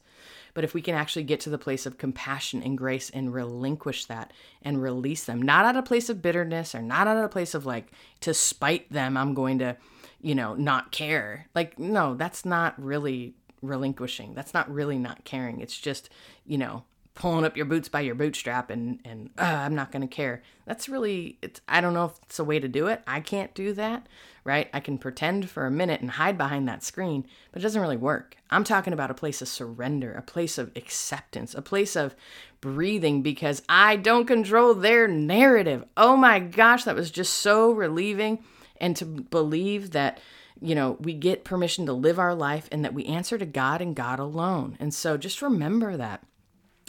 But 0.54 0.64
if 0.64 0.74
we 0.74 0.82
can 0.82 0.96
actually 0.96 1.24
get 1.24 1.42
to 1.42 1.50
the 1.50 1.58
place 1.58 1.86
of 1.86 1.98
compassion 1.98 2.64
and 2.64 2.78
grace 2.78 3.10
and 3.10 3.34
relinquish 3.34 4.06
that 4.06 4.32
and 4.62 4.82
release 4.82 5.26
them, 5.26 5.42
not 5.42 5.66
out 5.66 5.76
of 5.76 5.84
a 5.84 5.88
place 5.88 6.10
of 6.10 6.22
bitterness 6.22 6.74
or 6.74 6.82
not 6.82 7.08
out 7.08 7.18
of 7.18 7.26
a 7.26 7.30
place 7.30 7.54
of 7.54 7.66
like 7.66 7.92
to 8.22 8.34
spite 8.34 8.92
them, 8.92 9.18
I'm 9.18 9.34
going 9.34 9.60
to, 9.60 9.76
you 10.22 10.34
know, 10.34 10.56
not 10.56 10.94
care. 10.94 11.48
Like, 11.54 11.78
no, 11.78 12.16
that's 12.16 12.46
not 12.46 12.82
really 12.82 13.36
relinquishing. 13.62 14.34
That's 14.34 14.54
not 14.54 14.72
really 14.72 14.98
not 14.98 15.26
caring. 15.26 15.60
It's 15.60 15.78
just, 15.78 16.10
you 16.46 16.58
know, 16.58 16.86
pulling 17.16 17.46
up 17.46 17.56
your 17.56 17.66
boots 17.66 17.88
by 17.88 18.02
your 18.02 18.14
bootstrap 18.14 18.70
and 18.70 19.00
and 19.06 19.30
uh, 19.38 19.44
I'm 19.44 19.74
not 19.74 19.92
going 19.92 20.02
to 20.02 20.08
care. 20.08 20.44
That's 20.66 20.88
really 20.88 21.38
it's 21.42 21.62
I 21.68 21.82
don't 21.82 21.94
know 21.94 22.06
if 22.06 22.20
it's 22.24 22.40
a 22.40 22.44
way 22.44 22.60
to 22.60 22.68
do 22.68 22.88
it. 22.88 23.02
I 23.08 23.22
can't 23.22 23.54
do 23.56 23.74
that, 23.74 24.08
right? 24.44 24.70
I 24.74 24.82
can 24.82 24.98
pretend 24.98 25.50
for 25.50 25.66
a 25.66 25.72
minute 25.72 26.02
and 26.02 26.12
hide 26.12 26.38
behind 26.38 26.68
that 26.68 26.84
screen, 26.84 27.26
but 27.52 27.62
it 27.62 27.64
doesn't 27.64 27.82
really 27.82 27.98
work. 27.98 28.36
I'm 28.52 28.66
talking 28.66 28.94
about 28.94 29.12
a 29.12 29.16
place 29.16 29.42
of 29.42 29.48
surrender, 29.48 30.14
a 30.14 30.22
place 30.22 30.58
of 30.58 30.72
acceptance, 30.76 31.56
a 31.56 31.62
place 31.62 31.96
of 31.96 32.16
breathing 32.60 33.22
because 33.22 33.62
I 33.70 33.96
don't 33.96 34.28
control 34.28 34.74
their 34.74 35.08
narrative. 35.08 35.86
Oh 35.96 36.18
my 36.18 36.40
gosh, 36.40 36.84
that 36.84 36.96
was 36.96 37.12
just 37.12 37.36
so 37.36 37.72
relieving 37.72 38.44
and 38.80 38.96
to 38.98 39.06
believe 39.06 39.92
that 39.92 40.20
you 40.62 40.74
know, 40.74 40.96
we 41.02 41.14
get 41.14 41.44
permission 41.44 41.86
to 41.86 41.92
live 41.94 42.18
our 42.18 42.34
life 42.34 42.70
and 42.72 42.84
that 42.86 42.94
we 42.94 43.04
answer 43.06 43.38
to 43.38 43.46
God 43.46 43.82
and 43.82 43.94
God 43.94 44.20
alone. 44.20 44.78
And 44.80 44.94
so 44.94 45.18
just 45.18 45.42
remember 45.42 45.98
that. 45.98 46.24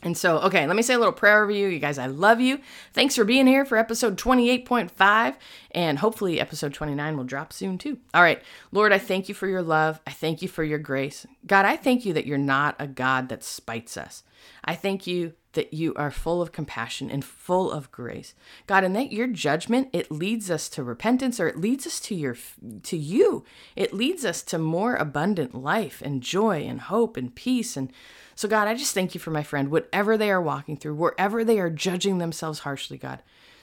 And 0.03 0.17
so, 0.17 0.39
okay, 0.41 0.67
let 0.67 0.77
me 0.77 0.83
say 0.83 0.93
a 0.93 0.99
little 0.99 1.13
prayer 1.13 1.43
over 1.43 1.51
you. 1.51 1.69
You 1.69 1.79
guys, 1.79 1.97
I 1.97 2.07
love 2.07 2.39
you. 2.39 2.61
Thanks 2.93 3.17
for 3.17 3.25
being 3.25 3.47
here 3.47 3.65
for 3.65 3.79
episode 3.79 4.19
28.5. 4.19 5.37
And 5.71 5.99
hopefully, 5.99 6.39
episode 6.39 6.75
29 6.75 7.17
will 7.17 7.25
drop 7.25 7.53
soon 7.53 7.79
too. 7.79 7.99
All 8.13 8.23
right, 8.23 8.43
Lord, 8.73 8.93
I 8.93 8.99
thank 8.99 9.29
you 9.29 9.35
for 9.35 9.49
your 9.49 9.63
love. 9.63 10.01
I 10.07 10.11
thank 10.11 10.43
you 10.43 10.49
for 10.49 10.63
your 10.63 10.79
grace. 10.79 11.27
God, 11.47 11.65
I 11.65 11.77
thank 11.77 12.05
you 12.05 12.13
that 12.13 12.27
you're 12.27 12.37
not 12.37 12.77
a 12.79 12.87
God 12.87 13.31
that 13.31 13.43
spites 13.43 13.97
us. 13.97 14.23
I 14.65 14.75
thank 14.75 15.07
you 15.07 15.33
that 15.57 15.73
you 15.73 15.95
are 15.95 16.11
full 16.11 16.43
of 16.43 16.53
compassion 16.53 17.11
and 17.11 17.25
full 17.25 17.73
of 17.73 17.91
grace. 17.91 18.35
God, 18.67 18.85
and 18.85 18.95
that 18.95 19.13
your 19.13 19.27
judgment, 19.27 19.89
it 19.93 20.13
leads 20.13 20.51
us 20.51 20.69
to 20.69 20.85
repentance 20.85 21.41
or 21.41 21.49
it 21.49 21.59
leads 21.59 21.87
us 21.87 21.99
to 22.01 22.15
your 22.15 22.37
to 22.83 22.97
you. 22.97 23.45
It 23.75 23.95
leads 23.95 24.25
us 24.25 24.43
to 24.45 24.59
more 24.59 24.95
abundant 24.95 25.55
life 25.55 26.03
and 26.05 26.23
joy 26.23 26.61
and 26.61 26.83
hope 26.83 27.17
and 27.17 27.35
peace 27.35 27.77
and 27.77 27.91
so, 28.37 28.49
God, 28.49 28.68
I 28.68 28.75
just 28.75 28.92
thank 28.92 29.14
you 29.14 29.20
for 29.20 29.31
my 29.31 29.42
friend, 29.42 29.70
whatever 29.70 30.18
they 30.18 30.31
are 30.31 30.42
walking 30.42 30.77
through, 30.77 30.94
wherever 30.96 31.42
they 31.42 31.59
are 31.59 31.70
judging 31.70 32.18
themselves 32.18 32.61
harshly, 32.61 32.99
God. 32.99 33.22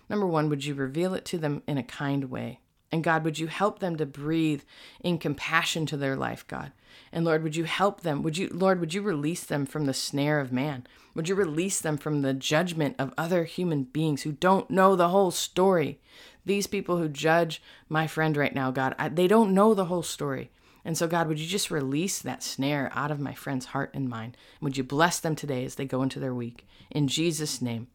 Number 0.10 0.26
one, 0.26 0.50
would 0.50 0.66
you 0.66 0.74
reveal 0.74 1.14
it 1.14 1.26
to 1.26 1.38
them 1.38 1.62
in 1.68 1.78
a 1.78 1.84
kind 1.84 2.26
way? 2.26 2.60
And 2.92 3.04
God, 3.04 3.24
would 3.24 3.38
you 3.38 3.46
help 3.46 3.80
them 3.80 3.98
to 3.98 4.06
breathe 4.08 4.64
in 5.04 5.20
compassion 5.20 5.86
to 5.88 5.98
their 5.98 6.16
life, 6.16 6.48
God? 6.48 6.72
And 7.12 7.24
Lord, 7.24 7.44
would 7.44 7.56
you 7.56 7.66
help 7.66 8.02
them? 8.02 8.24
Would 8.24 8.36
you, 8.36 8.50
Lord, 8.52 8.80
would 8.80 8.96
you 8.96 9.04
release 9.04 9.44
them 9.44 9.68
from 9.68 9.86
the 9.86 9.94
snare 9.94 10.40
of 10.40 10.52
man? 10.52 10.88
Would 11.14 11.30
you 11.30 11.36
release 11.36 11.80
them 11.80 11.98
from 11.98 12.24
the 12.24 12.34
judgment 12.34 12.96
of 12.98 13.14
other 13.16 13.44
human 13.44 13.84
beings 13.84 14.24
who 14.24 14.32
don't 14.32 14.72
know 14.72 14.96
the 14.96 15.10
whole 15.10 15.30
story? 15.30 16.00
These 16.46 16.66
people 16.66 16.98
who 16.98 17.10
judge 17.10 17.62
my 17.90 18.08
friend 18.08 18.36
right 18.36 18.56
now, 18.56 18.72
God, 18.72 18.96
I, 18.98 19.10
they 19.10 19.28
don't 19.28 19.54
know 19.54 19.76
the 19.76 19.86
whole 19.86 20.04
story. 20.04 20.50
And 20.86 20.98
so, 20.98 21.08
God, 21.08 21.28
would 21.28 21.40
you 21.40 21.48
just 21.48 21.72
release 21.72 22.20
that 22.20 22.44
snare 22.44 22.92
out 22.94 23.12
of 23.12 23.20
my 23.20 23.34
friend's 23.34 23.68
heart 23.68 23.92
and 23.94 24.10
mind? 24.10 24.36
Would 24.62 24.78
you 24.78 24.84
bless 24.84 25.20
them 25.20 25.36
today 25.36 25.64
as 25.64 25.76
they 25.76 25.86
go 25.86 26.04
into 26.04 26.20
their 26.20 26.34
week? 26.34 26.68
In 26.92 27.08
Jesus' 27.08 27.62
name, 27.62 27.88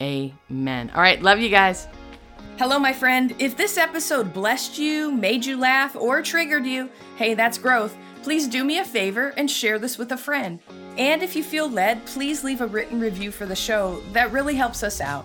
amen. 0.00 0.90
All 0.94 1.02
right, 1.02 1.22
love 1.22 1.38
you 1.38 1.50
guys. 1.50 1.86
Hello, 2.58 2.78
my 2.78 2.92
friend. 2.92 3.34
If 3.38 3.56
this 3.56 3.78
episode 3.78 4.32
blessed 4.32 4.78
you, 4.78 5.12
made 5.12 5.44
you 5.44 5.58
laugh, 5.58 5.96
or 5.96 6.22
triggered 6.22 6.66
you, 6.66 6.90
hey, 7.16 7.34
that's 7.34 7.58
growth. 7.58 7.96
Please 8.22 8.48
do 8.48 8.64
me 8.64 8.78
a 8.78 8.84
favor 8.84 9.28
and 9.36 9.50
share 9.50 9.78
this 9.78 9.96
with 9.96 10.12
a 10.12 10.16
friend. 10.16 10.60
And 10.98 11.22
if 11.22 11.34
you 11.34 11.42
feel 11.42 11.70
led, 11.70 12.04
please 12.04 12.44
leave 12.44 12.60
a 12.60 12.66
written 12.66 13.00
review 13.00 13.30
for 13.30 13.46
the 13.46 13.56
show. 13.56 14.02
That 14.12 14.32
really 14.32 14.54
helps 14.54 14.82
us 14.82 15.00
out. 15.00 15.24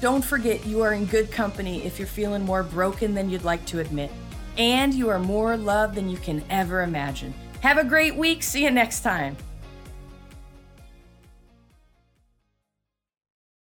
Don't 0.00 0.24
forget 0.24 0.64
you 0.64 0.82
are 0.82 0.92
in 0.92 1.06
good 1.06 1.32
company 1.32 1.84
if 1.84 1.98
you're 1.98 2.06
feeling 2.06 2.44
more 2.44 2.62
broken 2.62 3.14
than 3.14 3.28
you'd 3.28 3.42
like 3.42 3.64
to 3.66 3.80
admit. 3.80 4.12
And 4.58 4.92
you 4.92 5.08
are 5.08 5.18
more 5.18 5.56
loved 5.56 5.94
than 5.94 6.08
you 6.08 6.18
can 6.18 6.42
ever 6.50 6.82
imagine. 6.82 7.32
Have 7.60 7.78
a 7.78 7.84
great 7.84 8.14
week. 8.14 8.42
See 8.42 8.64
you 8.64 8.70
next 8.70 9.00
time. 9.00 9.36